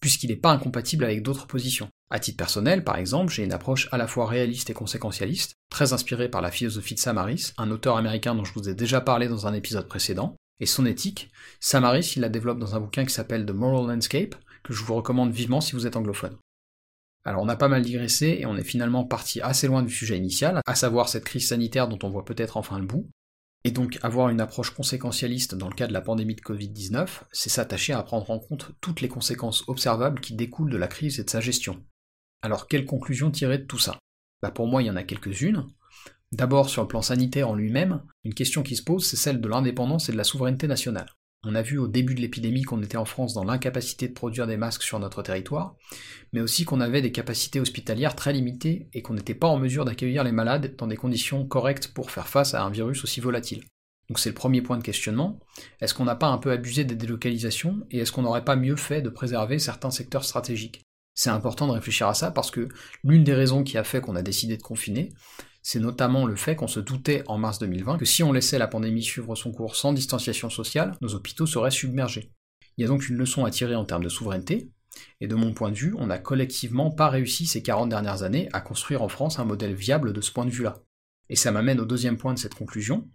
puisqu'il 0.00 0.28
n'est 0.28 0.36
pas 0.36 0.52
incompatible 0.52 1.04
avec 1.04 1.22
d'autres 1.22 1.48
positions. 1.48 1.88
À 2.10 2.18
titre 2.18 2.38
personnel, 2.38 2.84
par 2.84 2.96
exemple, 2.96 3.32
j'ai 3.32 3.44
une 3.44 3.52
approche 3.52 3.88
à 3.92 3.98
la 3.98 4.06
fois 4.06 4.26
réaliste 4.26 4.70
et 4.70 4.74
conséquentialiste, 4.74 5.54
très 5.70 5.92
inspirée 5.92 6.30
par 6.30 6.40
la 6.40 6.50
philosophie 6.50 6.94
de 6.94 7.00
Samaris, 7.00 7.52
un 7.58 7.70
auteur 7.70 7.98
américain 7.98 8.34
dont 8.34 8.44
je 8.44 8.54
vous 8.54 8.68
ai 8.68 8.74
déjà 8.74 9.02
parlé 9.02 9.28
dans 9.28 9.46
un 9.46 9.52
épisode 9.52 9.88
précédent, 9.88 10.34
et 10.60 10.66
son 10.66 10.86
éthique. 10.86 11.30
Samaris, 11.60 12.14
il 12.16 12.20
la 12.20 12.30
développe 12.30 12.58
dans 12.58 12.74
un 12.74 12.80
bouquin 12.80 13.04
qui 13.04 13.12
s'appelle 13.12 13.44
The 13.44 13.50
Moral 13.50 13.86
Landscape, 13.86 14.34
que 14.62 14.72
je 14.72 14.82
vous 14.82 14.94
recommande 14.94 15.32
vivement 15.32 15.60
si 15.60 15.72
vous 15.72 15.86
êtes 15.86 15.96
anglophone. 15.96 16.36
Alors 17.24 17.42
on 17.42 17.48
a 17.48 17.56
pas 17.56 17.68
mal 17.68 17.82
digressé 17.82 18.38
et 18.40 18.46
on 18.46 18.56
est 18.56 18.64
finalement 18.64 19.04
parti 19.04 19.42
assez 19.42 19.66
loin 19.66 19.82
du 19.82 19.92
sujet 19.92 20.16
initial, 20.16 20.62
à 20.64 20.74
savoir 20.74 21.10
cette 21.10 21.24
crise 21.24 21.48
sanitaire 21.48 21.88
dont 21.88 21.98
on 22.02 22.10
voit 22.10 22.24
peut-être 22.24 22.56
enfin 22.56 22.78
le 22.78 22.86
bout, 22.86 23.10
et 23.64 23.70
donc 23.70 23.98
avoir 24.02 24.30
une 24.30 24.40
approche 24.40 24.70
conséquentialiste 24.70 25.54
dans 25.54 25.68
le 25.68 25.74
cas 25.74 25.86
de 25.86 25.92
la 25.92 26.00
pandémie 26.00 26.36
de 26.36 26.40
Covid-19, 26.40 27.06
c'est 27.32 27.50
s'attacher 27.50 27.92
à 27.92 28.02
prendre 28.02 28.30
en 28.30 28.38
compte 28.38 28.70
toutes 28.80 29.00
les 29.00 29.08
conséquences 29.08 29.64
observables 29.68 30.20
qui 30.20 30.34
découlent 30.34 30.70
de 30.70 30.78
la 30.78 30.88
crise 30.88 31.20
et 31.20 31.24
de 31.24 31.30
sa 31.30 31.40
gestion. 31.40 31.84
Alors 32.42 32.68
quelle 32.68 32.84
conclusion 32.84 33.30
tirer 33.30 33.58
de 33.58 33.64
tout 33.64 33.78
ça? 33.78 33.98
Bah 34.42 34.50
Pour 34.50 34.66
moi 34.66 34.82
il 34.82 34.86
y 34.86 34.90
en 34.90 34.96
a 34.96 35.02
quelques-unes. 35.02 35.66
D'abord 36.30 36.68
sur 36.68 36.82
le 36.82 36.88
plan 36.88 37.02
sanitaire 37.02 37.48
en 37.48 37.54
lui-même, 37.54 38.02
une 38.24 38.34
question 38.34 38.62
qui 38.62 38.76
se 38.76 38.82
pose 38.82 39.04
c'est 39.04 39.16
celle 39.16 39.40
de 39.40 39.48
l'indépendance 39.48 40.08
et 40.08 40.12
de 40.12 40.16
la 40.16 40.24
souveraineté 40.24 40.68
nationale. 40.68 41.10
On 41.44 41.54
a 41.54 41.62
vu 41.62 41.78
au 41.78 41.86
début 41.86 42.14
de 42.14 42.20
l'épidémie 42.20 42.62
qu'on 42.62 42.82
était 42.82 42.96
en 42.96 43.04
France 43.04 43.32
dans 43.32 43.44
l'incapacité 43.44 44.08
de 44.08 44.12
produire 44.12 44.48
des 44.48 44.56
masques 44.56 44.82
sur 44.82 44.98
notre 44.98 45.22
territoire, 45.22 45.76
mais 46.32 46.40
aussi 46.40 46.64
qu'on 46.64 46.80
avait 46.80 47.00
des 47.00 47.12
capacités 47.12 47.60
hospitalières 47.60 48.16
très 48.16 48.32
limitées 48.32 48.88
et 48.92 49.02
qu'on 49.02 49.14
n'était 49.14 49.36
pas 49.36 49.46
en 49.46 49.58
mesure 49.58 49.84
d'accueillir 49.84 50.24
les 50.24 50.32
malades 50.32 50.74
dans 50.76 50.88
des 50.88 50.96
conditions 50.96 51.46
correctes 51.46 51.88
pour 51.94 52.10
faire 52.10 52.28
face 52.28 52.54
à 52.54 52.64
un 52.64 52.70
virus 52.70 53.04
aussi 53.04 53.20
volatile. 53.20 53.64
Donc 54.08 54.18
c'est 54.18 54.30
le 54.30 54.34
premier 54.34 54.62
point 54.62 54.78
de 54.78 54.82
questionnement. 54.82 55.38
Est-ce 55.80 55.94
qu'on 55.94 56.04
n'a 56.04 56.16
pas 56.16 56.28
un 56.28 56.38
peu 56.38 56.50
abusé 56.50 56.84
des 56.84 56.96
délocalisations 56.96 57.86
et 57.90 57.98
est-ce 57.98 58.10
qu'on 58.10 58.22
n'aurait 58.22 58.44
pas 58.44 58.56
mieux 58.56 58.76
fait 58.76 59.02
de 59.02 59.08
préserver 59.08 59.58
certains 59.58 59.90
secteurs 59.90 60.24
stratégiques? 60.24 60.82
C'est 61.18 61.30
important 61.30 61.66
de 61.66 61.72
réfléchir 61.72 62.06
à 62.06 62.14
ça 62.14 62.30
parce 62.30 62.52
que 62.52 62.68
l'une 63.02 63.24
des 63.24 63.34
raisons 63.34 63.64
qui 63.64 63.76
a 63.76 63.82
fait 63.82 64.00
qu'on 64.00 64.14
a 64.14 64.22
décidé 64.22 64.56
de 64.56 64.62
confiner, 64.62 65.12
C'est 65.62 65.80
notamment 65.80 66.26
le 66.26 66.36
fait 66.36 66.54
qu'on 66.54 66.68
se 66.68 66.78
doutait 66.78 67.24
en 67.26 67.38
mars 67.38 67.58
2020 67.58 67.98
que 67.98 68.04
si 68.04 68.22
on 68.22 68.32
laissait 68.32 68.56
la 68.56 68.68
pandémie 68.68 69.02
suivre 69.02 69.34
son 69.34 69.50
cours 69.50 69.74
sans 69.74 69.92
distanciation 69.92 70.48
sociale, 70.48 70.96
nos 71.00 71.16
hôpitaux 71.16 71.44
seraient 71.44 71.72
submergés. 71.72 72.32
Il 72.76 72.82
y 72.82 72.84
a 72.84 72.86
donc 72.88 73.08
une 73.08 73.16
leçon 73.16 73.44
à 73.44 73.50
tirer 73.50 73.74
en 73.74 73.84
termes 73.84 74.04
de 74.04 74.08
souveraineté, 74.08 74.70
et 75.20 75.26
de 75.26 75.34
mon 75.34 75.52
point 75.52 75.72
de 75.72 75.76
vue, 75.76 75.92
on 75.98 76.06
n'a 76.06 76.18
collectivement 76.18 76.92
pas 76.92 77.08
réussi 77.08 77.46
ces 77.46 77.64
40 77.64 77.88
dernières 77.88 78.22
années 78.22 78.48
à 78.52 78.60
construire 78.60 79.02
en 79.02 79.08
France 79.08 79.40
un 79.40 79.44
modèle 79.44 79.74
viable 79.74 80.12
de 80.12 80.20
ce 80.20 80.30
point 80.30 80.44
de 80.44 80.50
vue-là. 80.50 80.78
Et 81.28 81.36
ça 81.36 81.50
m'amène 81.50 81.80
au 81.80 81.84
deuxième 81.84 82.16
point 82.16 82.32
de 82.32 82.38
cette 82.38 82.54
conclusion. 82.54 83.10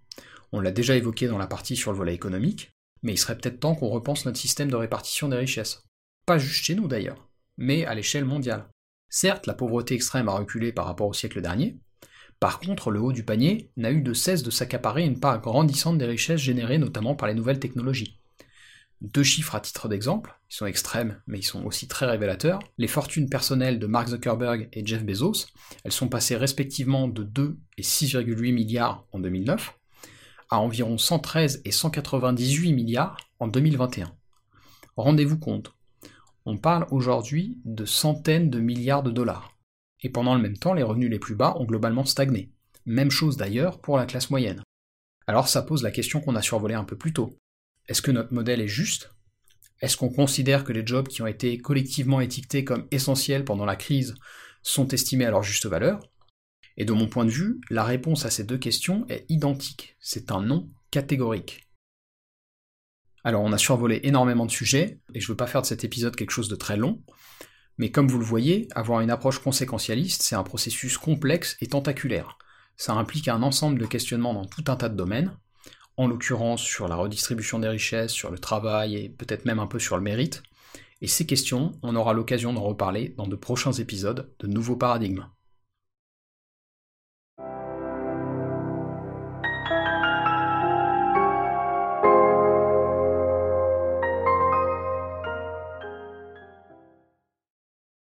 On 0.51 0.59
l'a 0.59 0.71
déjà 0.71 0.97
évoqué 0.97 1.27
dans 1.27 1.37
la 1.37 1.47
partie 1.47 1.77
sur 1.77 1.93
le 1.93 1.97
volet 1.97 2.13
économique, 2.13 2.73
mais 3.01 3.13
il 3.13 3.17
serait 3.17 3.37
peut-être 3.37 3.61
temps 3.61 3.75
qu'on 3.75 3.89
repense 3.89 4.25
notre 4.25 4.37
système 4.37 4.69
de 4.69 4.75
répartition 4.75 5.29
des 5.29 5.37
richesses. 5.37 5.83
Pas 6.25 6.37
juste 6.37 6.65
chez 6.65 6.75
nous 6.75 6.89
d'ailleurs, 6.89 7.32
mais 7.57 7.85
à 7.85 7.95
l'échelle 7.95 8.25
mondiale. 8.25 8.69
Certes, 9.09 9.47
la 9.47 9.53
pauvreté 9.53 9.95
extrême 9.95 10.29
a 10.29 10.33
reculé 10.33 10.71
par 10.71 10.85
rapport 10.85 11.07
au 11.07 11.13
siècle 11.13 11.41
dernier, 11.41 11.77
par 12.43 12.59
contre, 12.59 12.91
le 12.91 12.99
haut 12.99 13.13
du 13.13 13.23
panier 13.23 13.71
n'a 13.77 13.89
eu 13.89 14.01
de 14.01 14.13
cesse 14.13 14.43
de 14.43 14.51
s'accaparer 14.51 15.05
une 15.05 15.21
part 15.21 15.39
grandissante 15.39 15.97
des 15.97 16.05
richesses 16.05 16.41
générées 16.41 16.77
notamment 16.77 17.15
par 17.15 17.29
les 17.29 17.33
nouvelles 17.33 17.59
technologies. 17.59 18.19
Deux 18.99 19.23
chiffres 19.23 19.55
à 19.55 19.61
titre 19.61 19.87
d'exemple, 19.87 20.37
ils 20.51 20.55
sont 20.55 20.65
extrêmes, 20.65 21.21
mais 21.25 21.39
ils 21.39 21.45
sont 21.45 21.63
aussi 21.63 21.87
très 21.87 22.05
révélateurs. 22.05 22.59
Les 22.77 22.89
fortunes 22.89 23.29
personnelles 23.29 23.79
de 23.79 23.87
Mark 23.87 24.09
Zuckerberg 24.09 24.67
et 24.73 24.85
Jeff 24.85 25.05
Bezos, 25.05 25.47
elles 25.85 25.93
sont 25.93 26.09
passées 26.09 26.35
respectivement 26.35 27.07
de 27.07 27.23
2 27.23 27.57
et 27.77 27.81
6,8 27.81 28.53
milliards 28.53 29.05
en 29.13 29.19
2009 29.19 29.79
à 30.49 30.59
environ 30.59 30.97
113 30.97 31.61
et 31.63 31.71
198 31.71 32.73
milliards 32.73 33.15
en 33.39 33.47
2021. 33.47 34.13
Rendez-vous 34.97 35.39
compte, 35.39 35.73
on 36.45 36.57
parle 36.57 36.87
aujourd'hui 36.91 37.57
de 37.65 37.85
centaines 37.85 38.49
de 38.49 38.59
milliards 38.59 39.03
de 39.03 39.11
dollars. 39.11 39.57
Et 40.01 40.09
pendant 40.09 40.35
le 40.35 40.41
même 40.41 40.57
temps, 40.57 40.73
les 40.73 40.83
revenus 40.83 41.09
les 41.09 41.19
plus 41.19 41.35
bas 41.35 41.55
ont 41.57 41.65
globalement 41.65 42.05
stagné. 42.05 42.51
Même 42.85 43.11
chose 43.11 43.37
d'ailleurs 43.37 43.79
pour 43.79 43.97
la 43.97 44.05
classe 44.05 44.29
moyenne. 44.29 44.61
Alors 45.27 45.47
ça 45.47 45.61
pose 45.61 45.83
la 45.83 45.91
question 45.91 46.19
qu'on 46.19 46.35
a 46.35 46.41
survolée 46.41 46.75
un 46.75 46.83
peu 46.83 46.97
plus 46.97 47.13
tôt. 47.13 47.37
Est-ce 47.87 48.01
que 48.01 48.11
notre 48.11 48.33
modèle 48.33 48.61
est 48.61 48.67
juste? 48.67 49.13
Est-ce 49.81 49.97
qu'on 49.97 50.09
considère 50.09 50.63
que 50.63 50.73
les 50.73 50.85
jobs 50.85 51.07
qui 51.07 51.21
ont 51.21 51.27
été 51.27 51.57
collectivement 51.57 52.21
étiquetés 52.21 52.63
comme 52.63 52.87
essentiels 52.91 53.45
pendant 53.45 53.65
la 53.65 53.75
crise 53.75 54.15
sont 54.61 54.87
estimés 54.89 55.25
à 55.25 55.31
leur 55.31 55.43
juste 55.43 55.65
valeur? 55.65 55.99
Et 56.77 56.85
de 56.85 56.93
mon 56.93 57.07
point 57.07 57.25
de 57.25 57.29
vue, 57.29 57.61
la 57.69 57.83
réponse 57.83 58.25
à 58.25 58.29
ces 58.29 58.43
deux 58.43 58.57
questions 58.57 59.05
est 59.09 59.25
identique. 59.29 59.95
C'est 59.99 60.31
un 60.31 60.41
non 60.41 60.69
catégorique. 60.91 61.62
Alors 63.23 63.43
on 63.43 63.53
a 63.53 63.57
survolé 63.57 64.01
énormément 64.03 64.45
de 64.45 64.51
sujets, 64.51 64.99
et 65.13 65.19
je 65.19 65.25
ne 65.25 65.33
veux 65.33 65.37
pas 65.37 65.47
faire 65.47 65.61
de 65.61 65.67
cet 65.67 65.83
épisode 65.83 66.15
quelque 66.15 66.31
chose 66.31 66.49
de 66.49 66.55
très 66.55 66.77
long, 66.77 67.01
mais 67.77 67.91
comme 67.91 68.07
vous 68.07 68.19
le 68.19 68.25
voyez, 68.25 68.67
avoir 68.75 69.01
une 69.01 69.09
approche 69.09 69.39
conséquentialiste, 69.39 70.21
c'est 70.21 70.35
un 70.35 70.43
processus 70.43 70.97
complexe 70.97 71.57
et 71.61 71.67
tentaculaire. 71.67 72.37
Ça 72.77 72.93
implique 72.93 73.27
un 73.27 73.41
ensemble 73.41 73.79
de 73.79 73.85
questionnements 73.85 74.33
dans 74.33 74.45
tout 74.45 74.63
un 74.67 74.75
tas 74.75 74.89
de 74.89 74.97
domaines, 74.97 75.35
en 75.97 76.07
l'occurrence 76.07 76.61
sur 76.61 76.87
la 76.87 76.95
redistribution 76.95 77.59
des 77.59 77.67
richesses, 77.67 78.11
sur 78.11 78.31
le 78.31 78.39
travail 78.39 78.95
et 78.95 79.09
peut-être 79.09 79.45
même 79.45 79.59
un 79.59 79.67
peu 79.67 79.79
sur 79.79 79.95
le 79.95 80.03
mérite. 80.03 80.43
Et 81.01 81.07
ces 81.07 81.25
questions, 81.25 81.73
on 81.81 81.95
aura 81.95 82.13
l'occasion 82.13 82.53
d'en 82.53 82.63
reparler 82.63 83.13
dans 83.17 83.27
de 83.27 83.35
prochains 83.35 83.73
épisodes 83.73 84.33
de 84.39 84.47
Nouveaux 84.47 84.77
Paradigmes. 84.77 85.27